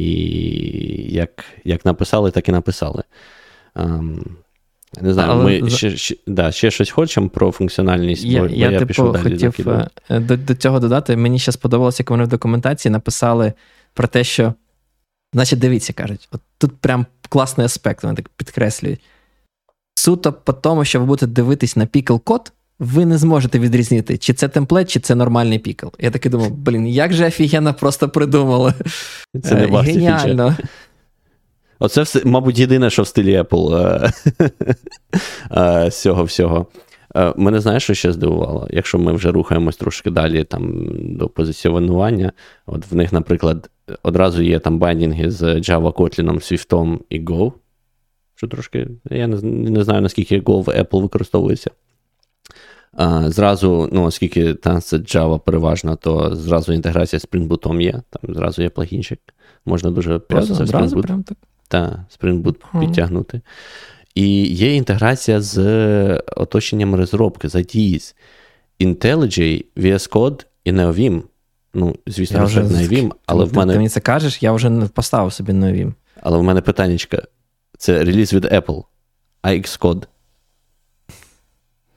[1.13, 3.03] як як написали, так і написали.
[3.75, 4.19] Um,
[5.01, 5.61] не знаю, Але...
[5.61, 8.23] ми ще ще, да, ще щось хочемо про функціональність.
[8.23, 11.17] Я бо, я, я типу, пішов далі хотів е, до, до цього додати.
[11.17, 13.53] Мені ще сподобалося, як вони в документації написали
[13.93, 14.53] про те, що,
[15.33, 19.01] значить, дивіться, кажуть, от тут прям класний аспект, вони так підкреслюють.
[19.95, 24.33] Суто по тому, що ви будете дивитись на пікл код, ви не зможете відрізнити, чи
[24.33, 25.87] це темплет, чи це нормальний пікл.
[25.99, 28.73] Я таки думав, блін, як же офігенно просто придумали.
[29.43, 30.57] Це не Геніально.
[31.79, 34.11] Оце, все, мабуть, єдине, що в стилі Apple е,
[35.85, 36.67] е, з цього всього.
[37.15, 38.67] Е, мене знаєш, що ще здивувало?
[38.71, 42.31] Якщо ми вже рухаємось трошки далі там, до позиціонування,
[42.65, 43.69] от в них, наприклад,
[44.03, 47.51] одразу є там байдінги з Java Kotlin, Swift і Go.
[48.35, 51.71] Що трошки, я не, не знаю, наскільки Go в Apple використовується.
[52.93, 58.01] А, Зразу, ну, оскільки там це Java переважно, то зразу інтеграція з Spring Boot є,
[58.09, 59.19] там зразу є плагінчик.
[59.65, 61.01] Можна дуже просто Spring Boot.
[61.01, 61.37] Прям так?
[61.67, 62.85] Та, Spring Boot ага.
[62.85, 63.41] підтягнути.
[64.15, 65.57] І є інтеграція з
[66.17, 68.15] оточенням розробки, з IDEs.
[68.79, 71.23] IntelliJ, VS Code і NeoVim.
[71.73, 73.73] Ну, звісно, вже NeoVim, але ти, в мене.
[73.73, 75.93] Ти мені це кажеш, я вже не поставив собі NeoVim.
[76.21, 76.97] Але в мене питання:
[77.77, 78.83] це реліз від Apple,
[79.41, 80.03] а Xcode.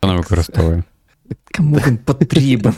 [0.03, 0.83] Вона використовує.
[1.57, 2.75] Кому він потрібен?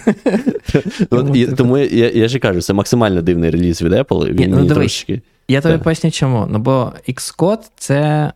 [1.35, 4.33] І, тому я я ж кажу, це максимально дивний реліз від Apple.
[4.33, 5.23] Він ну, трошечки...
[5.49, 6.47] Я тобі поясню, чому.
[6.51, 8.33] Ну, бо Xcode це.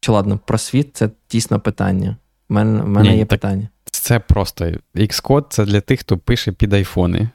[0.00, 2.16] Чи ладно, про світ це дійсно питання.
[2.50, 3.68] У мене, в мене Ні, є так, питання.
[3.84, 7.28] Це просто Xcode це для тих, хто пише під айфони.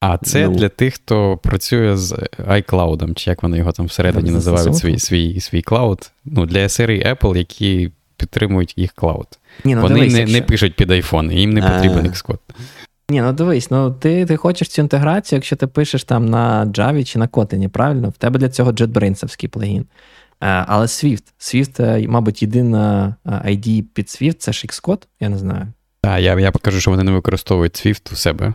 [0.00, 4.30] А це ну, для тих, хто працює з iCloud, чи як вони його там всередині
[4.30, 6.10] називають свій свій, свій клауд.
[6.24, 9.26] Ну, для серії Apple, які підтримують їх клауд.
[9.64, 10.38] Ні, ну, Вони дивись, не якщо...
[10.38, 12.38] не пишуть під iPhone, їм не потрібен Xcode.
[13.10, 17.04] Ні, ну дивись, ну ти ти хочеш цю інтеграцію, якщо ти пишеш там на Java
[17.04, 18.08] чи на Kotlin, правильно?
[18.08, 19.86] В тебе для цього JetBrains плагін.
[20.40, 21.22] Е, але Swift.
[21.38, 25.66] Swift, е, мабуть, єдина е, ID під Swift це ж Xcode, я не знаю.
[26.00, 28.54] Так, я я покажу, що вони не використовують Swift у себе.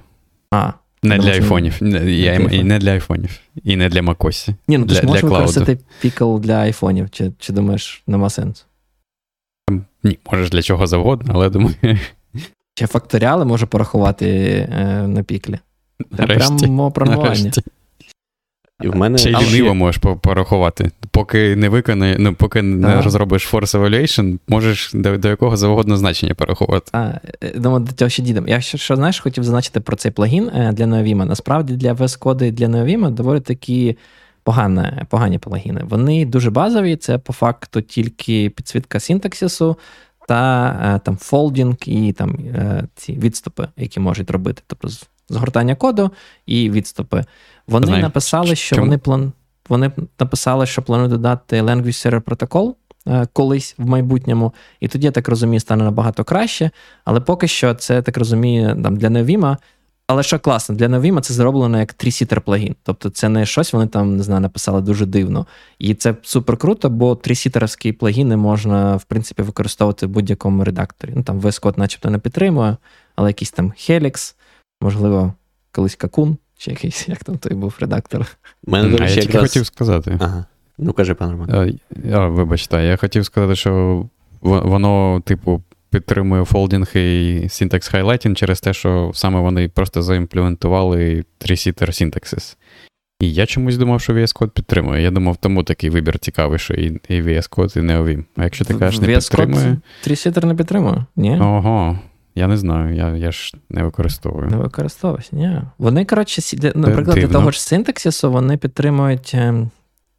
[0.52, 0.72] А,
[1.04, 1.78] не для айфонів.
[2.08, 3.40] Я, І не для айфонів.
[3.64, 4.56] І не для Макосі.
[4.68, 8.64] Ні, ну ти ж можеш використати пікл для айфонів, чи чи думаєш, нема сенсу?
[10.04, 11.76] Ні, можеш для чого завгодно, але думаю.
[12.74, 14.28] Чи факторіали може порахувати
[14.72, 15.60] е, на піклі?
[16.18, 17.52] Це прямо програмування.
[18.84, 20.92] І в мене Ще й ліниво можеш порахувати.
[21.12, 22.64] Поки не виконає, ну поки а.
[22.64, 26.90] не розробиш Force Evaluation, можеш до, до якого завгодно значення порахувати.
[26.94, 27.12] А,
[27.44, 28.48] е, Думаю, до цього ще дідом.
[28.48, 31.26] Я що, що знаєш, хотів зазначити про цей плагін е, для NeoVim.
[31.26, 33.98] Насправді для VS Code і для NeoVim доволі такі
[34.44, 35.82] погані, погані плагіни.
[35.84, 39.78] Вони дуже базові, це по факту тільки підсвітка синтаксису
[40.28, 42.38] та е, там фолдінг і там
[42.96, 44.62] ці відступи, які можуть робити.
[44.68, 44.90] Тобто
[45.32, 46.12] згортання коду
[46.46, 47.24] і відступи.
[47.68, 48.02] Вони Знаю.
[48.02, 48.88] написали, що Чому?
[48.88, 49.32] вони план...
[49.70, 52.74] вони написали, що планують додати Language Server Protocol
[53.08, 56.72] е, колись в майбутньому, і тоді, я так розумію, стане набагато краще.
[57.06, 59.58] Але поки що це так розумію там, для Neovim.
[60.12, 62.76] Але що класно, для Neovim це зроблено як трісітер плагін.
[62.84, 65.46] Тобто це не щось, вони там не знаю, написали дуже дивно.
[65.80, 71.12] І це супер круто, бо Tree-sitter-овські плагіни можна, в принципі, використовувати в будь-якому редакторі.
[71.16, 72.78] Ну там VS Code начебто не підтримує,
[73.16, 74.36] але якийсь там Helix,
[74.82, 75.34] можливо,
[75.72, 76.38] колись Kakoune.
[76.58, 78.26] Чи якийсь, як там той був редактор?
[78.68, 79.42] Мене, речі, я якраз...
[79.42, 80.18] хотів сказати.
[80.20, 80.46] Ага.
[80.78, 81.78] Ну, кажи, пан Роман.
[82.14, 84.06] А, Вибачте, я хотів сказати, що
[84.42, 85.62] воно, типу,
[85.92, 92.58] підтримує folding і syntax highlighting через те, що саме вони просто заімплементували Tree-sitter синтаксис.
[93.20, 95.02] І я чомусь думав, що VS Code підтримує.
[95.02, 98.24] Я думав, тому такий вибір цікавий, що і і VS Code, і NeoVim.
[98.36, 99.78] А якщо ти кажеш, не VS підтримує.
[100.04, 101.06] Трісітер не підтримує?
[101.16, 101.40] Ні?
[101.40, 102.00] Ого.
[102.36, 104.48] Я не знаю, я я ж не використовую.
[104.48, 105.62] Не використовуюсь, ні.
[105.78, 109.70] Вони, коротше, наприклад, для того ж синтаксису вони підтримують ем,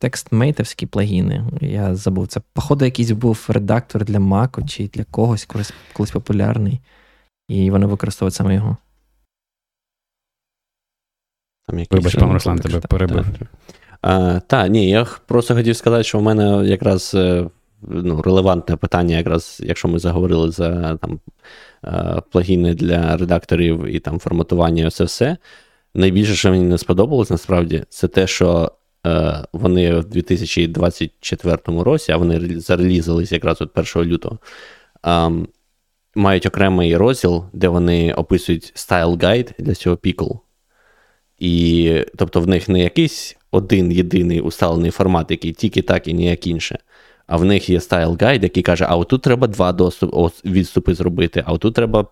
[0.03, 1.45] текстмейтовські плагіни.
[1.61, 2.41] Я забув це.
[2.53, 6.81] Походу, якийсь був редактор для Mac чи для когось колись, колись популярний.
[7.49, 8.77] І вони використовують саме його.
[11.91, 13.27] Вибач, пан Руслан, тебе перебив.
[14.01, 17.47] Так, та, ні, я просто хотів сказати, що в мене якраз е,
[17.83, 21.21] ну, релевантне питання, якраз, якщо ми заговорили за там,
[21.87, 25.37] Е, плагіни для редакторів і там форматування, це все.
[25.95, 28.73] Найбільше, що мені не сподобалось, насправді, це те, що
[29.53, 34.39] вони в 2024 році, а вони зарелізались якраз от 1 лютого,
[35.07, 35.31] е,
[36.15, 40.39] мають окремий розділ, де вони описують стайл гайд для цього Pickle.
[41.39, 46.47] І тобто в них не якийсь один єдиний усталений формат, який тільки так і ніяк
[46.47, 46.79] інше
[47.27, 51.43] а в них є стайл гайд, який каже, а отут треба два доступ, відступи зробити,
[51.47, 52.07] а отут треба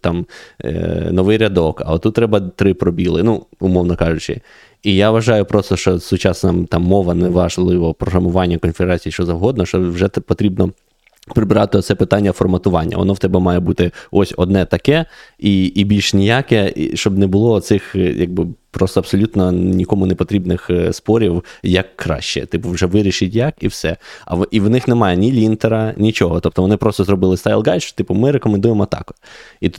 [0.00, 0.26] там,
[0.64, 4.40] е, новий рядок, а отут треба три пробіли, ну, умовно кажучи.
[4.82, 10.08] І я вважаю просто, що сучасна там мова неважливо, програмування, конфігурації, що завгодно, що вже
[10.08, 10.72] потрібно
[11.34, 12.96] прибрати це питання форматування.
[12.96, 15.04] Воно в тебе має бути ось одне таке
[15.38, 20.92] і і більш ніяке, щоб не було цих якби просто абсолютно нікому не потрібних е,
[20.92, 22.46] спорів, як краще.
[22.46, 23.96] Типу, вже вирішить як і все.
[24.26, 26.40] А в, і в них немає ні лінтера, нічого.
[26.40, 29.12] Тобто вони просто зробили стайл гайд, що типу ми рекомендуємо так.
[29.60, 29.70] І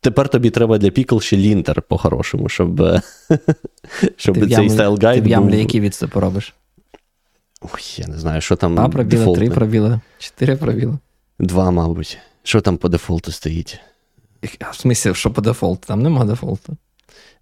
[0.00, 2.82] Тепер тобі треба для Pickle ще лінтер по-хорошому, щоб
[4.16, 5.22] щоб цей стайл гайд.
[5.22, 6.54] Ти в ямлі які відступи робиш?
[7.62, 8.74] Ой, я не знаю, що там.
[8.74, 9.46] Два дефолтне.
[9.46, 10.98] три пробіли, чотири пробіли.
[11.38, 12.18] Два, мабуть.
[12.42, 13.80] Що там по дефолту стоїть?
[14.70, 15.86] В смислі, що по дефолту?
[15.86, 16.76] Там нема дефолту.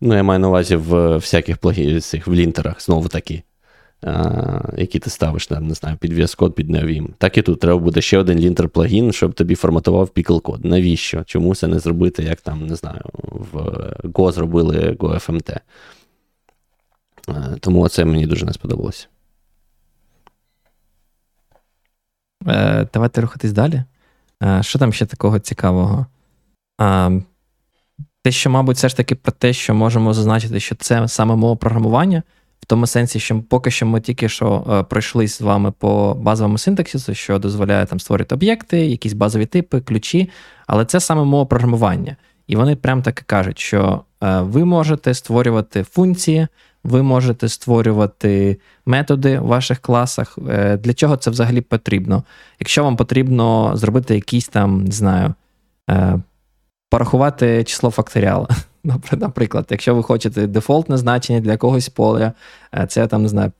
[0.00, 3.42] Ну, я маю на увазі в всяких плагінах, в лінтерах, знову таки,
[4.76, 7.08] які ти ставиш, не знаю, під VS Code, під Neovim.
[7.18, 10.64] Так і тут треба буде ще один лінтер плагін, щоб тобі форматував pickle код.
[10.64, 11.24] Навіщо?
[11.24, 13.56] Чому це не зробити, як там, не знаю, в
[14.04, 15.60] Go зробили GoFMT.
[17.60, 19.06] Тому це мені дуже не сподобалося.
[22.46, 23.82] Е, Давайте рухатись далі.
[24.42, 26.06] Е, Що там ще такого цікавого?
[26.80, 27.22] Е,
[28.22, 31.56] те, що, мабуть, все ж таки про те, що можемо зазначити, що це саме мова
[31.56, 32.22] програмування,
[32.64, 36.58] в тому сенсі, що поки що ми тільки що е, пройшлись з вами по базовому
[36.58, 40.30] синтаксису, що дозволяє там створити об'єкти, якісь базові типи, ключі,
[40.66, 42.16] але це саме мова програмування.
[42.46, 46.46] І вони прям так і кажуть, що е, ви можете створювати функції,
[46.84, 50.38] ви можете створювати методи в ваших класах.
[50.48, 52.24] Е, для чого це взагалі потрібно?
[52.60, 55.34] Якщо вам потрібно зробити якийсь там, не знаю,
[56.90, 58.48] порахувати число факторіала.
[59.12, 62.32] Наприклад, якщо ви хочете дефолтне значення для якогось поля,
[62.74, 63.52] е, це там, не знаю,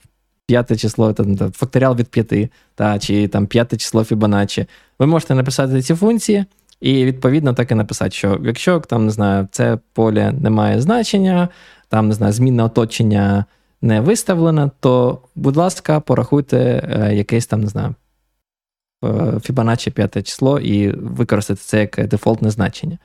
[0.47, 4.67] п'яте число, там, факторіал від п'яти, та, чи там п'яте число Fibonacci,
[4.99, 6.45] ви можете написати ці функції.
[6.81, 11.49] І відповідно так і написати, що якщо там не знаю, це поле не має значення,
[11.89, 13.45] там не знаю, змінне оточення
[13.83, 17.95] не виставлено, то, будь ласка, порахуйте е, якесь там, не знаю,
[19.05, 22.99] е, Fibonacci п'яте число і використати це як дефолтне значення.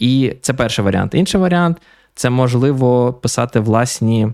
[0.00, 1.14] І це перший варіант.
[1.14, 1.80] Інший варіант
[2.14, 4.28] це можливо писати власні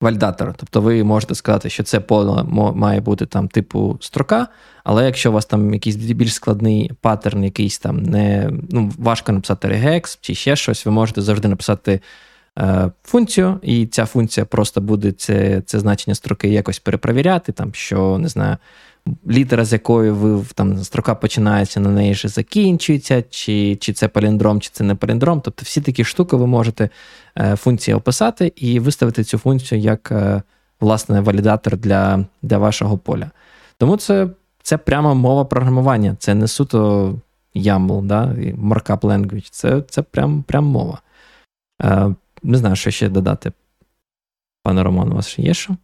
[0.00, 0.54] валідатори.
[0.56, 2.42] Тобто ви можете сказати, що це поле
[2.74, 4.48] має бути там типу строка,
[4.84, 9.68] але якщо у вас там якийсь більш складний паттерн, якийсь там не ну, важко написати
[9.68, 12.00] regex чи ще щось, ви можете завжди написати
[12.58, 18.18] е, функцію, і ця функція просто буде це це значення строки якось перепровіряти, там, що
[18.18, 18.56] не знаю.
[19.28, 24.60] Літера, з якої ви там строка починається, на неї ж закінчується, чи чи це паліндром,
[24.60, 25.40] чи це не паліндром.
[25.40, 26.88] Тобто всі такі штуки ви можете
[27.38, 30.42] е, функції описати і виставити цю функцію як е,
[30.80, 33.30] власне валідатор для для вашого поля.
[33.78, 34.28] Тому це
[34.62, 37.14] це прямо мова програмування, це не суто
[37.54, 38.26] YAML, да,
[38.58, 41.00] markup language, це це прям, прям мова.
[41.82, 43.52] Е, Не знаю, що ще додати.
[44.62, 45.76] Пане Роман, у вас ще є що?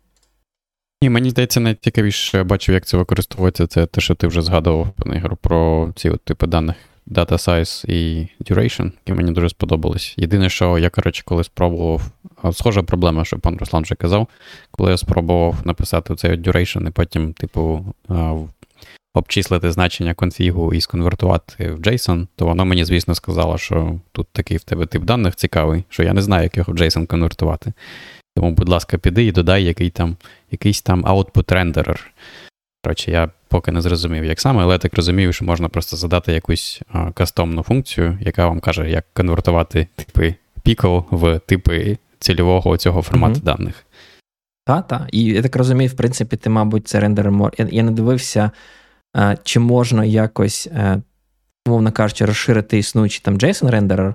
[1.02, 5.36] Ні, мені здається, найцікавіше бачив, як це використовується, це те, що ти вже згадував Ігор,
[5.36, 6.76] про ці от типи даних
[7.06, 10.14] Data Size і Duration, які мені дуже сподобались.
[10.16, 12.02] Єдине, що я, коротше, коли спробував,
[12.52, 14.28] схожа проблема, що пан Руслан вже казав,
[14.70, 17.84] коли я спробував написати цей Duration і потім, типу,
[19.14, 24.56] обчислити значення конфігу і сконвертувати в JSON, то воно мені, звісно, сказало, що тут такий
[24.56, 27.72] в тебе тип даних цікавий, що я не знаю, як його в JSON конвертувати.
[28.38, 30.16] Тому, будь ласка, піди і додай який там,
[30.50, 32.10] якийсь там output рендерер.
[32.84, 36.32] Коротше, я поки не зрозумів, як саме, але я так розумію, що можна просто задати
[36.32, 40.34] якусь а, кастомну функцію, яка вам каже, як конвертувати типи
[40.66, 43.44] Pickle в типи цільового цього формату mm-hmm.
[43.44, 43.86] даних.
[44.64, 45.02] Так, так.
[45.12, 47.32] І я так розумію, в принципі, ти, мабуть, це рендер.
[47.58, 48.50] Я, я не дивився,
[49.12, 50.98] а, чи можна якось, а,
[51.68, 54.14] е, кажучи, розширити існуючий там JSON рендерер.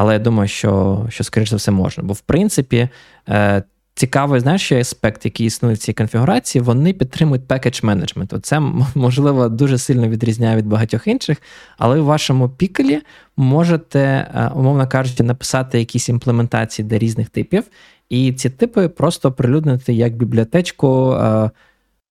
[0.00, 2.04] Але я думаю, що, що скоріш за все, можна.
[2.04, 2.88] Бо, в принципі,
[3.28, 3.62] е,
[3.94, 8.40] цікавий, знаєш, аспект, який існує в цій конфігурації, вони підтримують package management.
[8.40, 8.60] Це,
[8.94, 11.42] можливо, дуже сильно відрізняє від багатьох інших,
[11.78, 13.00] але в вашому пікелі
[13.36, 14.00] можете,
[14.34, 17.64] е, умовно кажучи, написати якісь імплементації для різних типів,
[18.08, 21.12] і ці типи просто оприлюднити як бібліотечку.
[21.12, 21.50] Е,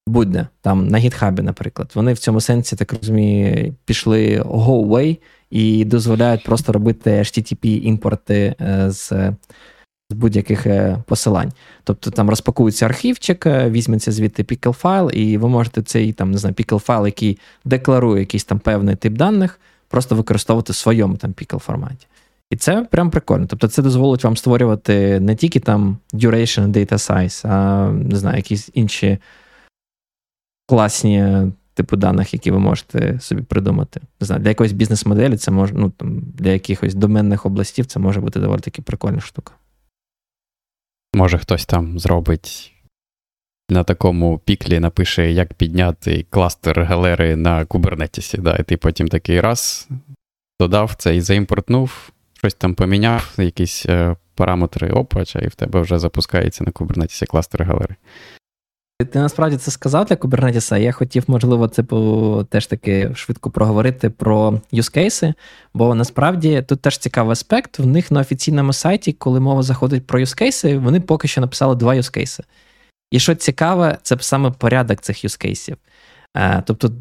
[0.10, 1.92] будь-де, там на гітхабі, наприклад.
[1.96, 5.18] Вони в цьому сенсі, так розумію, пішли go away
[5.50, 9.34] і дозволяють просто робити HTTP-імпорти е, з
[10.12, 11.52] з будь-яких е, посилань.
[11.84, 16.38] Тобто там розпакується архівчик, е, візьметься звідти pickle файл, і ви можете цей там, не
[16.38, 21.32] знаю, pickle файл, який декларує якийсь там певний тип даних, просто використовувати в своєму там
[21.32, 22.08] pickle форматі.
[22.50, 23.46] І це прям прикольно.
[23.48, 28.70] Тобто це дозволить вам створювати не тільки там duration data size, а не знаю, якісь
[28.74, 29.18] інші
[30.70, 34.02] класні типу даних, які ви можете собі придумати.
[34.22, 38.22] Не знаю, Для якоїсь бізнес-моделі це може, ну там для якихось доменних областів це може
[38.22, 39.54] бути доволі таки прикольна штука.
[41.16, 42.74] Може, хтось там зробить
[43.70, 48.38] на такому піклі, напише, як підняти кластер галери на кубернетісі.
[48.38, 49.88] Да, І ти потім такий раз
[50.62, 56.00] додав це і заімпортнув, щось там поміняв, якісь е, параметри опача, і в тебе вже
[56.00, 57.96] запускається на кубернетісі кластер галери.
[59.06, 61.84] Ти насправді це сказав для Kubernetes, Я хотів, можливо, це
[62.50, 65.34] теж таки швидко проговорити про юзкейси,
[65.74, 67.80] бо насправді тут теж цікавий аспект.
[67.80, 71.96] В них на офіційному сайті, коли мова заходить про юзкейси, вони поки що написали два
[71.96, 72.44] юзкейси.
[73.12, 75.78] І що цікаве, це саме порядок цих юзкейсів.
[76.66, 76.92] Тобто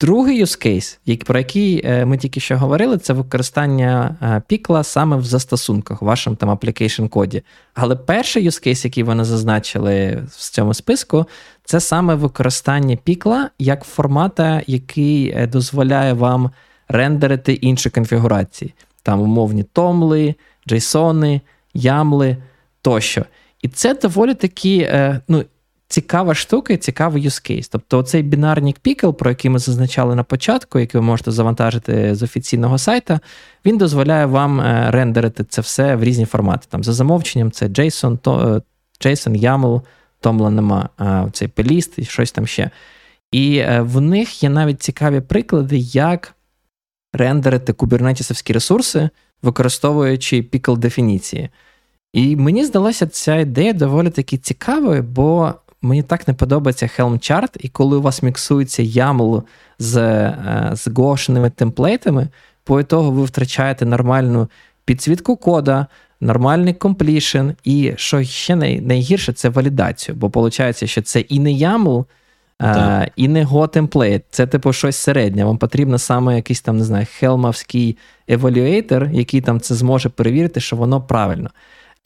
[0.00, 5.16] Другий use case, про який е, ми тільки що говорили, це використання е, пікла саме
[5.16, 7.42] в застосунках, в вашому там application коді.
[7.74, 11.26] Але перший use case, який вони зазначили в цьому списку,
[11.64, 16.50] це саме використання пікла як формата, який е, дозволяє вам
[16.88, 20.34] рендерити інші конфігурації, там умовні томли,
[20.68, 21.40] JSON,
[21.74, 22.36] ямли
[22.82, 23.24] тощо.
[23.62, 24.90] І це доволі такі,
[25.28, 25.44] ну,
[25.88, 27.68] цікава штука цікавий use.
[27.70, 32.22] Тобто цей бінарний пікл, про який ми зазначали на початку, який ви можете завантажити з
[32.22, 33.20] офіційного сайта,
[33.64, 36.66] він дозволяє вам е, рендерити це все в різні формати.
[36.70, 38.62] Там За замовченням це JSON, то,
[39.02, 39.82] е, JSON, YAML,
[40.22, 40.88] Tomla нема,
[41.32, 42.70] цей пліст і щось там ще.
[43.32, 46.34] І е, в них є навіть цікаві приклади, як
[47.12, 49.10] рендерити кубернетісовські ресурси,
[49.42, 51.50] використовуючи пікл дефініції.
[52.12, 55.54] І мені здалося ця ідея доволі таки цікавою, бо
[55.86, 59.42] Мені так не подобається Helm Chart, і коли у вас міксується YAML
[59.78, 62.28] з е, з гошеними темплейтами,
[62.64, 64.48] по того ви втрачаєте нормальну
[64.84, 65.86] підсвітку кода,
[66.20, 70.14] нормальний комплішн, і що ще най, найгірше, це валідацію.
[70.14, 72.04] Бо виходить, що це і не YAML,
[72.58, 74.24] а, е, і не Go темплейт.
[74.30, 75.44] Це типу щось середнє.
[75.44, 77.96] Вам потрібно саме якийсь там, не знаю, хелмовський
[78.28, 81.50] евалюейтор, який там це зможе перевірити, що воно правильно.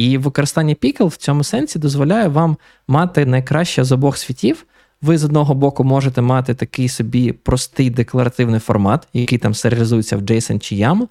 [0.00, 2.56] І використання пікл в цьому сенсі дозволяє вам
[2.88, 4.66] мати найкраще з обох світів.
[5.02, 10.20] Ви з одного боку можете мати такий собі простий декларативний формат, який там серіалізується в
[10.20, 11.08] JSON чи YAML,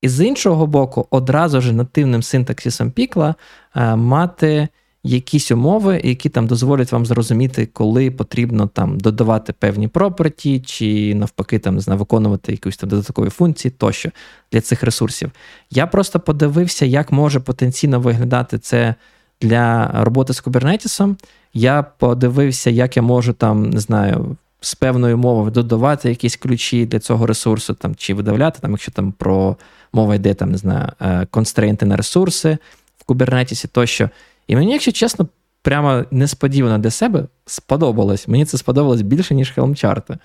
[0.00, 3.34] і з іншого боку, одразу ж нативним синтаксисом пікла
[3.76, 4.68] е, мати
[5.04, 11.58] якісь умови, які там дозволять вам зрозуміти, коли потрібно там додавати певні проперті, чи навпаки,
[11.58, 14.10] там не знаю, виконувати якісь там додаткові функції тощо
[14.52, 15.30] для цих ресурсів.
[15.70, 18.94] Я просто подивився, як може потенційно виглядати це
[19.40, 21.16] для роботи з кубернетісом.
[21.54, 24.36] Я подивився, як я можу там, не знаю.
[24.64, 29.12] З певною мовою додавати якісь ключі для цього ресурсу, там, чи видавляти, там, якщо там
[29.12, 29.56] про
[29.92, 30.88] мова йде там, не знаю,
[31.30, 32.58] констрейнти на ресурси
[32.98, 34.10] в кубернетісі тощо.
[34.52, 35.28] І мені, якщо чесно,
[35.62, 38.28] прямо несподівано для себе сподобалось.
[38.28, 40.18] Мені це сподобалось більше, ніж Helm-чарти.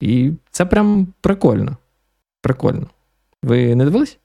[0.00, 1.76] І це прям прикольно.
[2.40, 2.86] Прикольно.
[3.42, 4.18] Ви не дивились?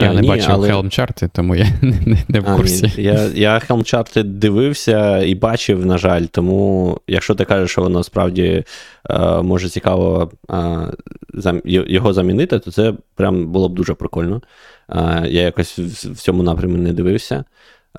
[0.00, 0.72] Я а, не ні, бачив але...
[0.72, 2.92] Helm-чарти, тому я не, не в курсі.
[2.94, 3.04] А, ні.
[3.04, 8.64] Я я Helm-чарти дивився і бачив, на жаль, тому якщо ти кажеш, що воно справді
[9.10, 10.92] е, може цікаво е,
[11.34, 14.42] зам, його замінити, то це прям було б дуже прикольно.
[14.90, 17.44] Е, я якось в, в цьому напрямі не дивився.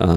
[0.01, 0.07] Е,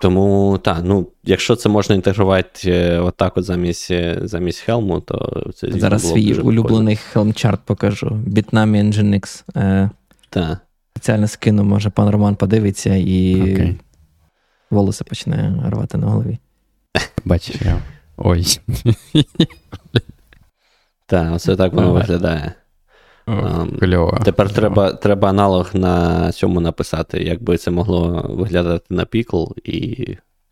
[0.00, 3.92] тому так, ну, якщо це можна інтегрувати е, отак от замість
[4.22, 8.20] замість Хелму, то це Зараз було свій улюблений Helm-чарт покажу.
[8.26, 9.44] Bitnami Nginx.
[9.56, 9.90] Е,
[10.30, 10.58] так.
[10.96, 13.74] Спеціально скину, може, пан Роман подивиться і okay.
[14.70, 16.38] волоси почне рвати на голові.
[17.24, 17.78] Бачиш, я.
[18.16, 18.60] Ой.
[21.06, 22.52] Так, оце так воно виглядає.
[23.80, 24.18] Кльово.
[24.24, 30.06] Тепер треба треба аналог на цьому написати, як би це могло виглядати на пікл і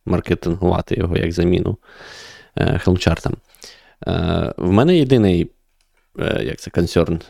[0.07, 1.79] маркетингувати його як заміну
[2.79, 3.37] хелмчартам.
[4.07, 5.49] Е, в мене єдиний е,
[6.43, 7.21] як це консерн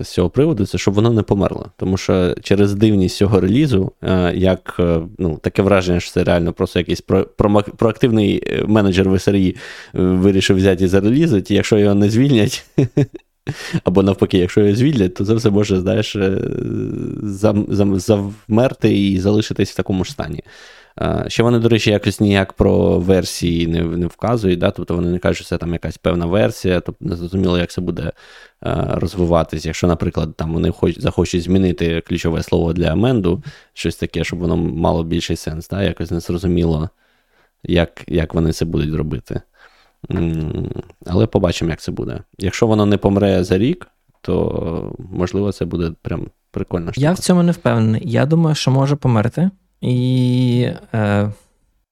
[0.00, 1.70] з цього приводу, це щоб воно не померло.
[1.76, 4.80] Тому що через дивність цього релізу, е, як
[5.18, 9.56] ну, таке враження, що це реально просто якийсь про, про, проактивний менеджер в СРІ
[9.92, 12.66] вирішив взяти і зарелізити, якщо його не звільнять.
[13.84, 16.38] Або навпаки, якщо його звільнять, то це все може, знаєш, е,
[17.96, 20.42] завмерти і залишитись в такому ж стані.
[21.26, 24.70] Ще вони, до речі, якось ніяк про версії не не вказують, да?
[24.70, 27.80] тобто вони не кажуть, що це там якась певна версія, тобто не зрозуміло, як це
[27.80, 28.12] буде
[28.88, 29.66] розвиватись.
[29.66, 33.42] Якщо, наприклад, там вони хоч, захочуть змінити ключове слово для аменду,
[33.72, 35.82] щось таке, щоб воно мало більший сенс, да?
[35.82, 36.88] якось не зрозуміло,
[37.62, 39.40] як, як вони це будуть робити.
[41.06, 42.20] Але побачимо, як це буде.
[42.38, 43.86] Якщо воно не помре за рік,
[44.20, 46.92] то можливо це буде прям прикольно.
[46.96, 48.02] Я в цьому не впевнений.
[48.04, 49.50] Я думаю, що може померти.
[49.80, 51.30] І е,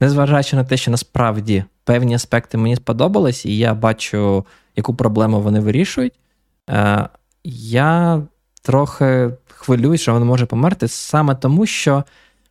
[0.00, 5.60] незважаючи на те, що насправді певні аспекти мені сподобались, і я бачу, яку проблему вони
[5.60, 6.14] вирішують,
[6.70, 7.08] е,
[7.44, 8.22] я
[8.62, 12.04] трохи хвилююсь, що воно може померти саме тому, що,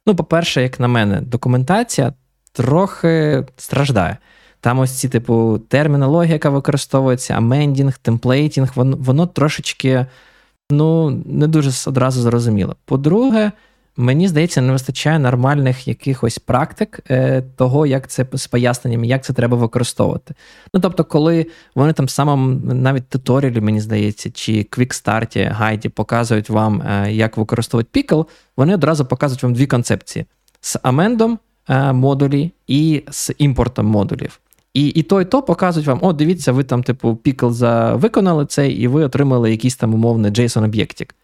[0.05, 2.13] ну, по-перше, як на мене, документація
[2.51, 4.17] трохи страждає.
[4.59, 10.05] Там ось ці, типу, термінологія, яка використовується, amending, templating, воно, воно трошечки
[10.71, 12.75] ну, не дуже одразу зрозуміло.
[12.85, 13.51] По-друге,
[14.01, 19.33] мені здається, не вистачає нормальних якихось практик е, того, як це з поясненням, як це
[19.33, 20.33] треба використовувати.
[20.73, 21.45] Ну, тобто, коли
[21.75, 28.01] вони там самому навіть туторіалі, мені здається, чи квікстарті, гайді показують вам, е, як використовувати
[28.01, 28.25] Pickle,
[28.57, 30.25] вони одразу показують вам дві концепції:
[30.61, 31.39] з амендом
[31.69, 34.39] е, модулі і з імпортом модулів.
[34.73, 37.49] І і то, і то показують вам: о, дивіться, ви там, типу, пікл
[37.93, 41.15] виконали цей, і ви отримали якийсь там умовний json об'єктик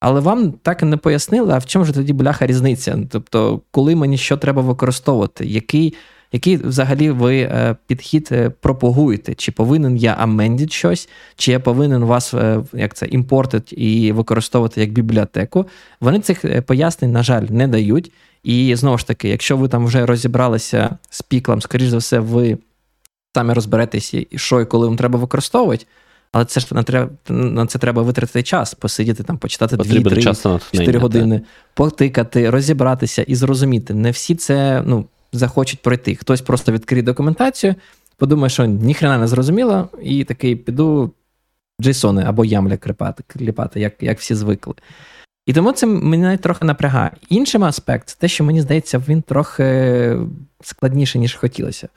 [0.00, 2.98] Але вам так і не пояснили, а в чому ж тоді бляха різниця?
[3.10, 5.94] Тобто, коли мені що треба використовувати, який
[6.32, 9.34] який взагалі ви е, підхід е, пропагуєте?
[9.34, 14.80] Чи повинен я амендити щось, чи я повинен вас е, як це, імпортити і використовувати
[14.80, 15.66] як бібліотеку?
[16.00, 18.12] Вони цих пояснень, на жаль, не дають.
[18.42, 22.58] І знову ж таки, якщо ви там вже розібралися з піклом, скоріш за все, ви
[23.34, 25.86] самі розберетеся, що і коли вам треба використовувати.
[26.32, 31.40] Але це ж на треба на це треба витратити час, посидіти там, почитати 2-3-4 години,
[31.74, 33.94] потикати, розібратися і зрозуміти.
[33.94, 36.14] Не всі це ну, захочуть пройти.
[36.14, 37.74] Хтось просто відкриє документацію,
[38.16, 41.12] подумає, що ніхрена не зрозуміло, і такий піду
[41.82, 44.74] джейсони або ямля кліпати, кліпати як як всі звикли.
[45.46, 47.10] І тому це мене трохи напрягає.
[47.28, 50.16] Інший аспект, це те, що мені здається, він трохи
[50.62, 51.88] складніше, ніж хотілося.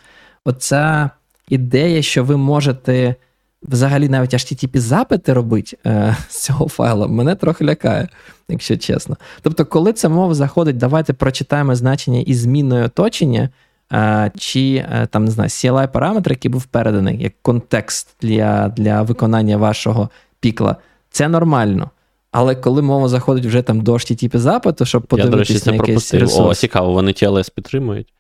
[0.46, 1.10] Оця
[1.50, 3.16] ідея, що ви можете
[3.64, 8.08] взагалі навіть http запити робити е, з цього файлу, мене трохи лякає,
[8.50, 9.18] якщо чесно.
[9.42, 13.50] Тобто, коли ця мова заходить, давайте прочитаємо значення із зміною оточення,
[13.94, 19.02] е, чи е, там не знаю, CLI параметр, який був переданий як контекст для, для
[19.02, 20.10] виконання вашого
[20.40, 20.76] пікла,
[21.10, 21.90] це нормально.
[22.32, 26.40] Але коли мова заходить вже там до http запиту, щоб подивитися на якийсь ресурс.
[26.40, 28.14] О, цікаво, вони TLS підтримують?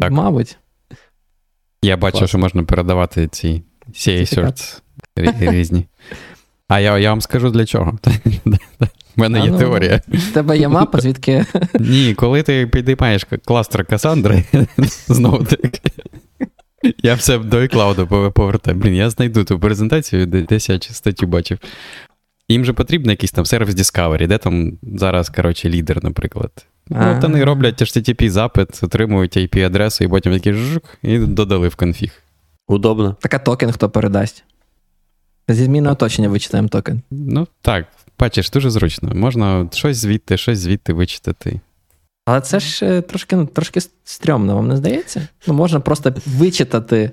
[0.00, 0.10] Так.
[0.10, 0.58] Мабуть.
[1.82, 2.30] Я бачу, Клас.
[2.30, 3.62] що можна передавати ці
[3.94, 4.80] CA-certs
[5.40, 5.86] різні.
[6.68, 7.98] А я я вам скажу для чого.
[9.16, 10.00] У мене а, є ну, теорія.
[10.08, 11.44] У тебе є мапа, звідки.
[11.80, 14.44] Ні, коли ти підіймаєш кластер Касандри,
[15.08, 15.80] знову таки.
[17.02, 18.76] Я все до iCloud повертаю.
[18.76, 21.58] Блін, я знайду ту презентацію, десь я статтю бачив.
[22.48, 26.66] Їм же потрібен якийсь там сервіс Discovery, де там зараз, коротше, лідер, наприклад.
[26.88, 31.74] Ну, от вони роблять http запит, отримують IP-адресу, і потім такі жук, і додали в
[31.74, 32.12] конфіг.
[32.70, 33.16] Удобно.
[33.20, 34.44] Так а токен хто передасть?
[35.48, 37.02] Зі зміни оточення вичитаємо токен.
[37.10, 37.86] Ну так,
[38.18, 39.14] бачиш, дуже зручно.
[39.14, 41.60] Можна щось звідти, щось звідти вичитати.
[42.26, 45.28] Але це ж е, трошки ну, трошки стрьомно, вам не здається?
[45.46, 47.10] Ну, Можна просто вичитати.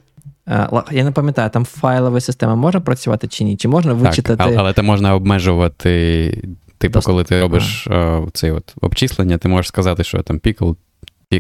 [0.48, 3.58] Е, я не пам'ятаю, там файлова система може працювати чи ні?
[3.58, 4.44] Чи можна вичитати.
[4.44, 6.32] Так, Але це можна обмежувати
[6.78, 7.08] Типу, Дост...
[7.08, 10.72] коли ти робиш а, цей от обчислення, ти можеш сказати, що там пікл,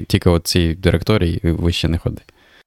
[0.08, 2.22] тільки от цій директорії вище не ходи.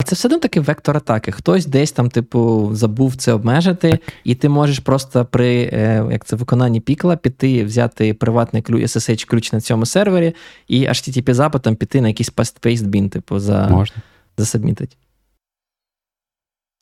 [0.05, 1.33] Це все одно таки вектор атаки.
[1.33, 4.01] Хтось десь там, типу, забув це обмежити, так.
[4.25, 9.53] і ти можеш просто при е, як це виконанні пікла піти, взяти приватний ключ, SSH-ключ
[9.53, 10.35] на цьому сервері,
[10.69, 13.97] і http запитом піти на якийсь past-paste bin, типу, за, Можна.
[14.39, 14.97] засабмітить.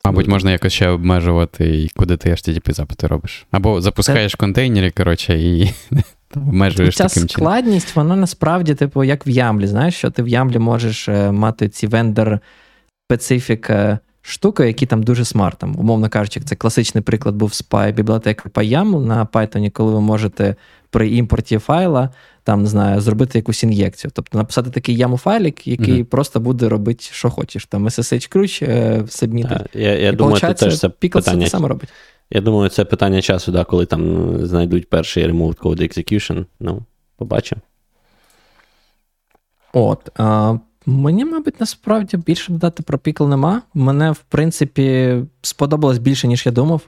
[0.05, 3.45] Мабуть, можна якось ще обмежувати, і куди ти HTTP запити робиш.
[3.51, 4.37] Або запускаєш Це...
[4.37, 5.73] контейнери, коротше, і
[6.35, 7.29] обмежуєш Ця таким чином.
[7.29, 9.67] складність, вона насправді, типу, як в ямлі.
[9.67, 12.39] Знаєш, що ти в ямлі можеш е, мати ці вендор
[13.09, 13.71] специфік
[14.21, 15.59] штуки, які там дуже смарт.
[15.59, 20.55] Там, Умовно кажучи, це класичний приклад був спай бібліотека PyYAML на Python, коли ви можете
[20.89, 22.09] при імпорті файла
[22.43, 24.11] там, не знаю, зробити якусь ін'єкцію.
[24.15, 26.03] Тобто написати такий яму файлік, який mm-hmm.
[26.03, 27.65] просто буде робити, що хочеш.
[27.65, 28.63] Там SSH ключ,
[29.11, 29.61] сабмітить.
[29.73, 31.45] Я я думаю, це теж це питання.
[31.45, 31.89] Це саме робить.
[32.31, 36.45] Я думаю, це питання часу, да, коли там знайдуть перший Remote Code Execution.
[36.59, 36.81] Ну,
[37.17, 37.61] побачимо.
[39.73, 40.09] От.
[40.15, 40.57] А,
[40.89, 43.61] Мені, мабуть, насправді більше додати про пікл нема.
[43.73, 46.81] Мене, в принципі, сподобалось більше, ніж я думав,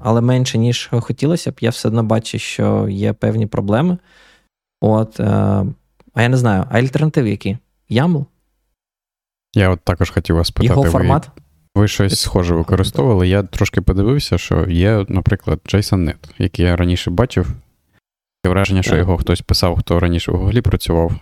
[0.00, 1.54] але менше, ніж хотілося б.
[1.60, 3.98] Я все одно бачу, що є певні проблеми.
[4.80, 7.58] От, А я не знаю, а альтернативи які?
[7.90, 8.24] YAML?
[9.54, 10.80] Я от також хотів вас питати.
[10.80, 11.30] Його формат?
[11.74, 13.28] Ви, ви щось схоже використовували.
[13.28, 17.46] Я трошки подивився, що є, наприклад, JSON.NET, який я раніше бачив.
[18.42, 21.12] Таке враження, що його хтось писав, хто раніше в Гуглі працював.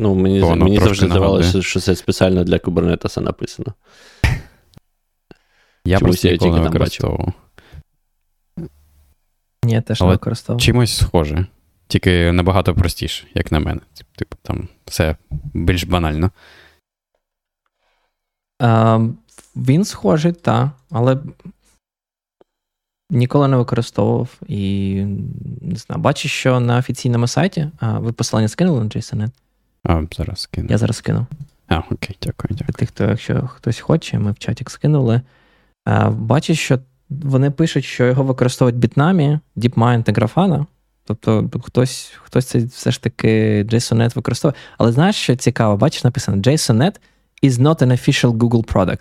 [0.00, 3.74] Ну, Мені мені завжди здавалося, що це спеціально для Kubernetes написано.
[5.84, 7.32] Я Чомусь просто ніколи не використовував.
[9.64, 10.60] Ні, теж не використовував.
[10.62, 11.46] Чимось схоже.
[11.86, 13.80] тільки набагато простіше, як на мене.
[14.16, 15.16] Типу, там все
[15.54, 16.30] більш банально.
[18.62, 19.00] А,
[19.56, 21.18] Він схожий, так, але
[23.10, 24.94] ніколи не використовував і
[25.60, 26.02] не знаю.
[26.02, 29.30] Бачу, що на офіційному сайті а, ви посилання скинули на JSONNet?
[29.84, 30.68] А, зараз скину.
[30.70, 31.26] Я зараз скину.
[31.68, 32.74] А, окей, дякую, дякую.
[32.74, 35.20] Тих, хто, якщо хтось хоче, ми в чаті скинули.
[35.84, 36.78] А, Бачиш, що
[37.10, 40.66] вони пишуть, що його використовують бітнамі, DeepMind та Grafana.
[41.04, 44.54] Тобто хтось хтось це все ж таки JSONNet використовує.
[44.78, 45.76] Але знаєш, що цікаво?
[45.76, 46.96] Бачиш, написано: JSONNet
[47.42, 49.00] is not an official Google product.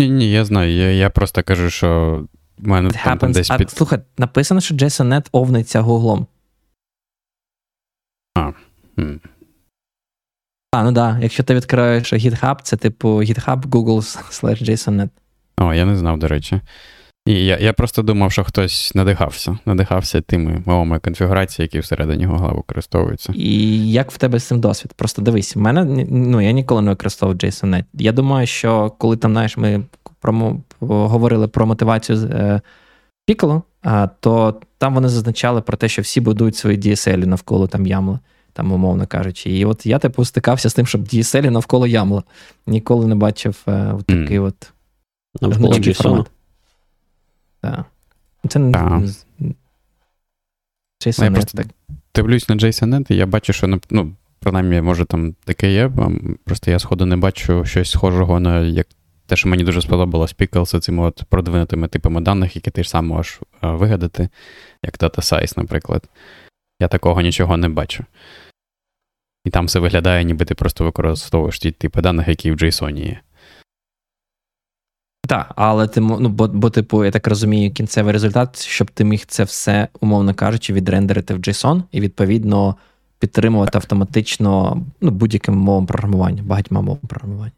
[0.00, 0.72] Ні, ні, я знаю.
[0.72, 2.20] Я я просто кажу, що
[2.58, 3.68] в мене там, там десь під...
[3.72, 6.26] А, Слухай, написано, що JSONNet овниться Гуглом.
[8.34, 8.52] А.
[8.96, 9.14] Хм.
[10.74, 11.14] А, ну так.
[11.14, 11.22] Да.
[11.22, 13.96] Якщо ти відкриєш GitHub, це типу GitHub Google
[14.42, 15.08] slash JSONNet.
[15.56, 16.60] О, я не знав, до речі.
[17.26, 22.56] І я я просто думав, що хтось надихався, надихався тими мовами конфігурації, які всередині Google
[22.56, 23.32] використовуються.
[23.36, 24.92] І як в тебе з цим досвід?
[24.96, 27.84] Просто дивись, в мене ну, я ніколи не використовував JSONNet.
[27.92, 29.84] Я думаю, що коли там, знаєш, ми
[30.20, 32.60] про, говорили про мотивацію е,
[33.28, 33.62] Piccolo,
[34.20, 38.20] то там вони зазначали про те, що всі будують свої DSL навколо там ямла,
[38.54, 39.50] там, умовно кажучи.
[39.50, 42.22] І от я типу стикався з тим, щоб DSL навколо ямла.
[42.66, 44.44] Ніколи не бачив е, такий mm.
[44.44, 44.72] от.
[45.40, 46.26] Навколо JSON.
[47.60, 47.84] Так.
[48.48, 48.78] Це не
[51.06, 51.24] JSON.
[51.24, 51.66] Я просто так.
[52.14, 55.90] дивлюсь на JSON, і я бачу, що ну, принаймні, може, там таке є.
[56.44, 58.86] Просто я сходу не бачу щось схожого на як
[59.26, 63.06] те, що мені дуже сподобалось Pickles, цими от продвинутими типами даних, які ти ж сам
[63.06, 64.28] можеш вигадати,
[64.82, 66.08] як Data Size, наприклад.
[66.80, 68.04] Я такого нічого не бачу.
[69.44, 73.20] І там все виглядає, ніби ти просто використовуєш ті типи даних, які в JSON є.
[75.28, 79.24] Так, але ти ну, бо, бо, типу, я так розумію, кінцевий результат, щоб ти міг
[79.26, 82.76] це все, умовно кажучи, відрендерити в JSON і відповідно
[83.18, 87.52] підтримувати автоматично ну, будь-яким мовом програмування, багатьма мовами програмування.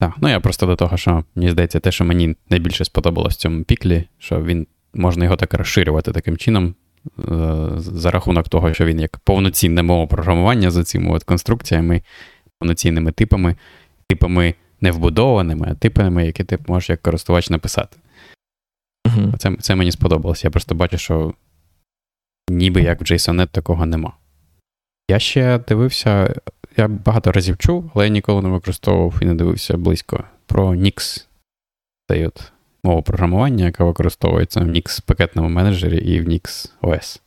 [0.00, 3.38] Так, ну я просто до того, що мені здається, те, що мені найбільше сподобалось в
[3.38, 6.74] цьому піклі, що він можна його так розширювати таким чином,
[7.76, 12.02] за рахунок того, що він як повноцінне мова програмування за цими от конструкціями,
[12.58, 13.56] повноцінними типами,
[14.08, 17.96] типами не вбудованими, а типами, які ти можеш як користувач написати.
[19.08, 19.36] Uh-huh.
[19.36, 20.44] Це це мені сподобалось.
[20.44, 21.34] Я просто бачу, що
[22.50, 24.12] ніби як в JSONNet такого нема.
[25.10, 26.40] Я ще дивився,
[26.76, 31.26] я багато разів чув, але я ніколи не використовував і не дивився близько про Nix.
[32.10, 32.52] Це от
[32.86, 37.20] мова програмування, яка використовується в Nix пакетному менеджері і в Nix OS.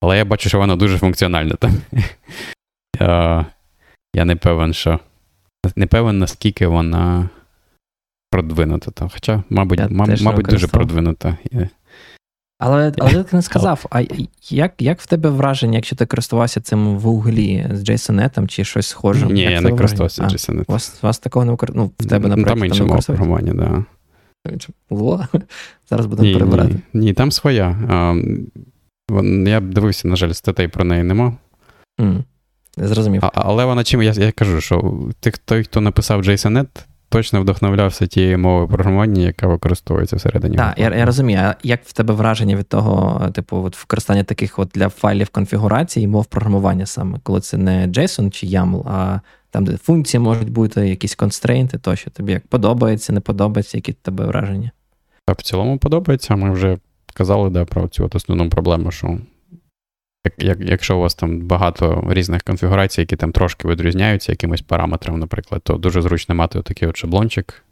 [0.00, 1.72] Але я бачу, що вона дуже функціональна там.
[4.14, 5.00] Я, не певен, що
[5.76, 7.28] не певен, наскільки вона
[8.30, 8.90] продвинута.
[8.90, 9.10] Там.
[9.14, 11.36] Хоча, мабуть, мабуть, мабуть дуже продвинута.
[12.58, 14.02] Але але ти не сказав, а
[14.50, 18.86] як як в тебе враження, якщо ти користувався цим в углі з JSON чи щось
[18.86, 19.26] схоже?
[19.26, 20.64] Ні, як я не користувався JSON.
[20.66, 21.96] У вас, вас такого не використовується?
[22.00, 23.70] Ну, в тебе, наприклад, там інша мова програмування, так.
[23.70, 23.84] Да.
[25.90, 26.74] Зараз будемо перебирати.
[26.92, 27.78] Ні, ні, там своя.
[27.88, 28.14] А,
[29.46, 31.36] Я дивився, на жаль, статей про неї нема.
[32.00, 32.22] Mm.
[32.76, 33.24] Зрозумів.
[33.24, 36.66] А, але вона чим я я кажу, що тих, той, хто написав JSONNet,
[37.08, 40.56] точно вдохновлявся тією мовою програмування, яка використовується всередині.
[40.56, 41.38] Так, я я розумію.
[41.38, 46.08] А як в тебе враження від того, типу, от використання таких от для файлів конфігурації
[46.08, 49.20] мов програмування саме, коли це не JSON чи YAML, а
[49.50, 54.26] там, де функції можуть бути, якісь констрейнти, тощо тобі як подобається, не подобається, які тебе
[54.26, 54.70] враження?
[55.26, 56.36] Так, в цілому подобається.
[56.36, 56.78] Ми вже
[57.14, 59.18] казали да, про цю от основну проблему, що
[60.38, 65.62] як, Якщо у вас там багато різних конфігурацій, які там трошки відрізняються якимось параметром, наприклад,
[65.62, 67.64] то дуже зручно мати такий от шаблончик,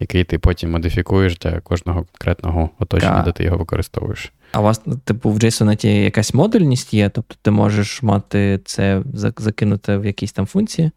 [0.00, 4.32] який ти потім модифікуєш для кожного конкретного оточення, де ти його використовуєш.
[4.52, 9.96] А у вас, типу, в JSON якась модульність є, тобто ти можеш мати це закинути
[9.96, 10.90] в якісь там функції?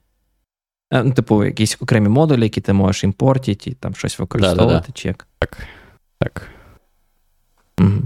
[0.94, 4.88] Е, ну, Типу, якісь окремі модулі, які ти можеш імпортити і там щось використовувати, да,
[4.88, 5.28] да, чи як?
[5.40, 5.68] Так.
[6.20, 6.50] Так.
[7.80, 8.02] Угу.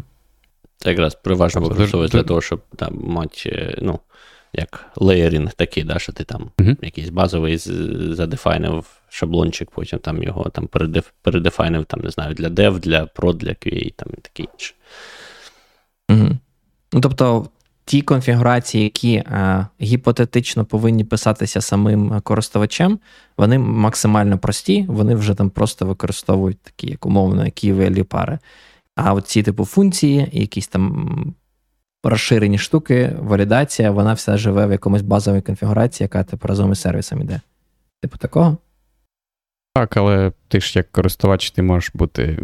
[0.77, 3.99] Це якраз переважно використовується для того, щоб там мати, ну,
[4.53, 6.85] як layering такий, да, що ти там uh-huh.
[6.85, 7.57] якийсь базовий
[8.13, 13.33] задефайнив шаблончик, потім там його там передеф, передефайнив, там, не знаю, для dev, для prod,
[13.33, 14.73] для QA там і таке інше.
[16.09, 16.37] Угу.
[16.93, 17.49] Ну, тобто,
[17.85, 22.99] ті конфігурації, які е, гіпотетично повинні писатися самим користувачем,
[23.37, 28.39] вони максимально прості, вони вже там просто використовують такі, як умовно, value пари.
[28.95, 31.33] А от ці типу функції, якісь там
[32.03, 37.21] розширені штуки, валідація, вона вся живе в якомусь базовій конфігурації, яка типу разом із сервісом
[37.21, 37.41] іде.
[38.01, 38.57] Типу такого?
[39.73, 42.39] Так, але ти ж як користувач, ти можеш бути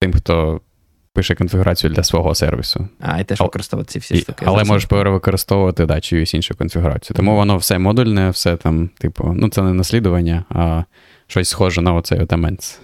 [0.00, 0.60] тим, хто
[1.12, 2.88] пише конфігурацію для свого сервісу.
[3.00, 4.44] А, і теж використовувати ці всі і, штуки.
[4.48, 7.16] Але можеш перевикористовувати да, чиюсь іншу конфігурацію.
[7.16, 10.84] Тому воно все модульне, все там, типу, ну це не наслідування, а
[11.26, 12.78] щось схоже на оцей отаменц.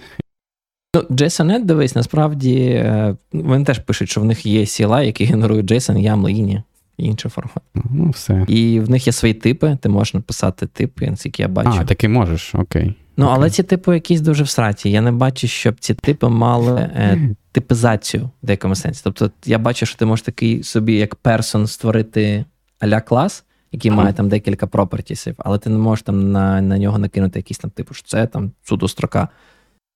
[0.94, 5.70] Ну, JSON, дивись, насправді е, вони теж пишуть, що в них є CLI, які генерують
[5.70, 6.62] JSON, YAML, INI
[6.98, 7.62] і інший формат.
[7.74, 8.44] Ну, все.
[8.48, 11.78] І в них є свої типи, ти можеш написати тип, наскільки я бачу.
[11.80, 12.94] А, так і можеш, окей.
[13.16, 14.90] Ну, але ці типи якісь дуже всраті.
[14.90, 19.00] Я не бачу, щоб ці типи мали е, типізацію в деякому сенсі.
[19.04, 22.44] Тобто, я бачу, що ти можеш такий собі, як персон, створити
[22.80, 26.98] аля клас, який має там декілька пропертісів, але ти не можеш там на на нього
[26.98, 29.28] накинути якийсь там типу, що це там судострока,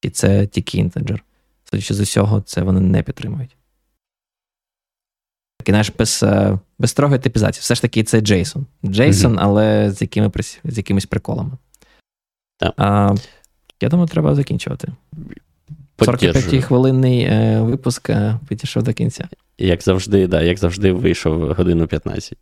[0.03, 1.25] і це тільки інтеджер.
[1.71, 3.57] Судячи з усього, це вони не підтримують.
[5.59, 7.61] Такий знаєш, без е, без строгої типізації.
[7.61, 8.65] Все ж таки, це JSON.
[8.85, 9.37] JSON, mm-hmm.
[9.39, 10.31] але з якими,
[10.65, 11.51] з якимись приколами.
[12.59, 12.75] Так.
[12.77, 13.15] А,
[13.81, 14.89] Я думаю, треба закінчувати.
[15.99, 19.29] 45-хвилинний е, випуск е, підійшов до кінця.
[19.59, 22.39] Як завжди, да, як завжди, вийшов годину 15.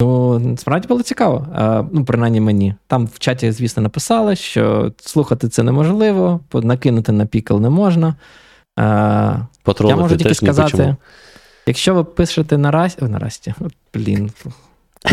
[0.00, 1.48] Ну, справді було цікаво.
[1.54, 2.74] А, ну, принаймні мені.
[2.86, 8.14] Там в чаті, звісно, написали, що слухати це неможливо, накинути на пікл не можна.
[8.76, 9.38] А,
[9.80, 10.96] Я можу тільки сказати,
[11.66, 13.54] якщо ви пишете на Расті, на Расті,
[13.94, 14.30] блін,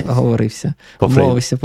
[0.09, 1.57] оговорився, мовився,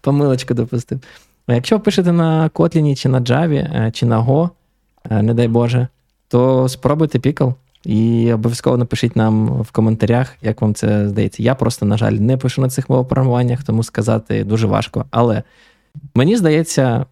[0.00, 1.00] помилочку допустив.
[1.48, 4.50] Якщо ви пишете на Kotlin чи на Java, е, чи на Go,
[5.10, 5.88] е, не дай Боже,
[6.28, 7.48] то спробуйте пікл.
[7.84, 11.42] І обов'язково напишіть нам в коментарях, як вам це здається.
[11.42, 15.04] Я просто, на жаль, не пишу на цих мовопрограмуваннях, тому сказати дуже важко.
[15.10, 15.42] Але
[16.14, 17.06] мені здається,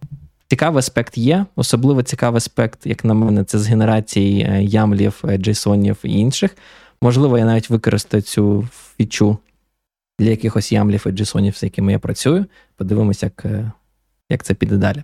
[0.47, 1.45] цікавий аспект є.
[1.55, 6.55] Особливо цікавий аспект, як на мене, це з генерації е, ямлів, джейсонів і інших.
[7.01, 8.67] Можливо, я навіть використаю цю
[8.97, 9.37] фічу
[10.19, 12.45] для якихось ямлів і джейсонів, з якими я працюю.
[12.75, 13.45] Подивимося, як
[14.29, 15.03] як це піде далі.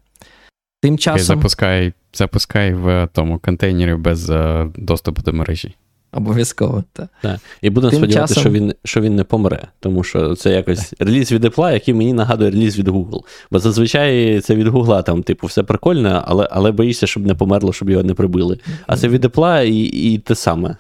[0.81, 1.35] Тим часом.
[1.35, 5.76] Запускай запускай в тому контейнері без uh, доступу до мережі.
[6.11, 7.10] Обов'язково, так.
[7.22, 7.40] так.
[7.61, 8.41] І будемо сподіватися, часом...
[8.41, 11.07] що він що він не помре, тому що це якось так.
[11.07, 13.22] реліз від Apple, який мені нагадує реліз від Google.
[13.52, 17.73] Бо зазвичай це від Google, там, типу, все прикольно, але але боїшся, щоб не померло,
[17.73, 18.60] щоб його не прибили.
[18.88, 20.77] А це від Apple і, і те саме.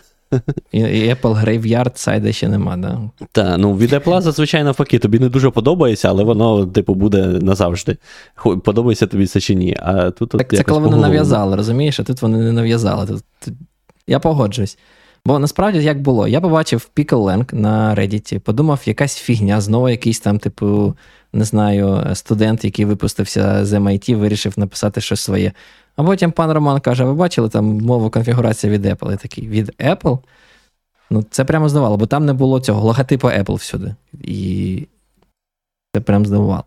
[0.71, 2.99] І, і Apple Graveyard сайда ще нема, да?
[3.31, 7.97] Так, ну від Apple зазвичай навпаки, тобі не дуже подобається, але воно, типу, буде назавжди.
[8.63, 9.77] Подобається тобі це чи ні.
[9.79, 13.07] А тут Так це коли вони нав'язали, розумієш, а тут вони не нав'язали.
[13.07, 13.53] Тут, тут...
[14.07, 14.77] Я погоджуюсь.
[15.25, 16.27] Бо насправді як було?
[16.27, 20.95] Я побачив PickleLang на Reddit, подумав, якась фігня, знову якийсь там, типу,
[21.33, 25.51] не знаю, студент, який випустився з MIT, вирішив написати щось своє.
[25.95, 29.11] А потім пан Роман каже: ви бачили там мову конфігурації від Apple?
[29.11, 30.19] Я такий, від Apple?
[31.09, 33.95] Ну, це прямо здавало, бо там не було цього логотипу Apple всюди.
[34.21, 34.87] І
[35.95, 36.63] це прям здивувало.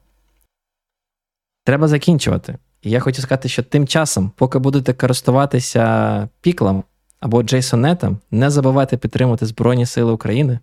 [1.64, 2.58] Треба закінчувати.
[2.82, 6.84] І я хочу сказати, що тим часом, поки будете користуватися піклом
[7.20, 10.58] або JSON, не забувайте підтримувати Збройні Сили України.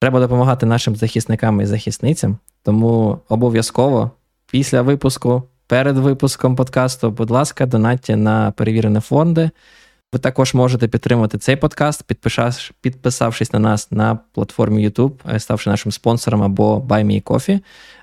[0.00, 2.38] Треба допомагати нашим захисникам і захисницям.
[2.62, 4.10] Тому обов'язково
[4.50, 9.50] після випуску перед випуском подкасту, будь ласка, донатьте на перевірені фонди.
[10.12, 12.04] Ви також можете підтримати цей подкаст,
[12.80, 17.60] підписавшись на нас на платформі YouTube, е, ставши нашим спонсором або BuyMeCoffee.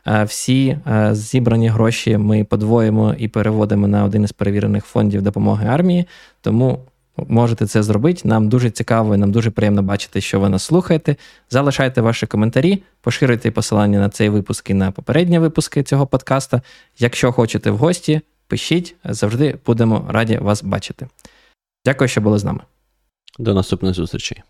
[0.07, 5.68] Е, всі е, зібрані гроші ми подвоїмо і переводимо на один із перевірених фондів допомоги
[5.68, 6.06] армії.
[6.41, 6.80] Тому
[7.27, 8.22] можете це зробити.
[8.23, 11.15] Нам дуже цікаво і нам дуже приємно бачити, що ви нас слухаєте.
[11.49, 16.61] Залишайте ваші коментарі, поширюйте посилання на цей випуск і на попередні випуски цього подкаста.
[16.99, 21.07] Якщо хочете в гості, пишіть, завжди будемо раді вас бачити.
[21.85, 22.60] Дякую, що були з нами.
[23.39, 24.44] До наступної зустрічі.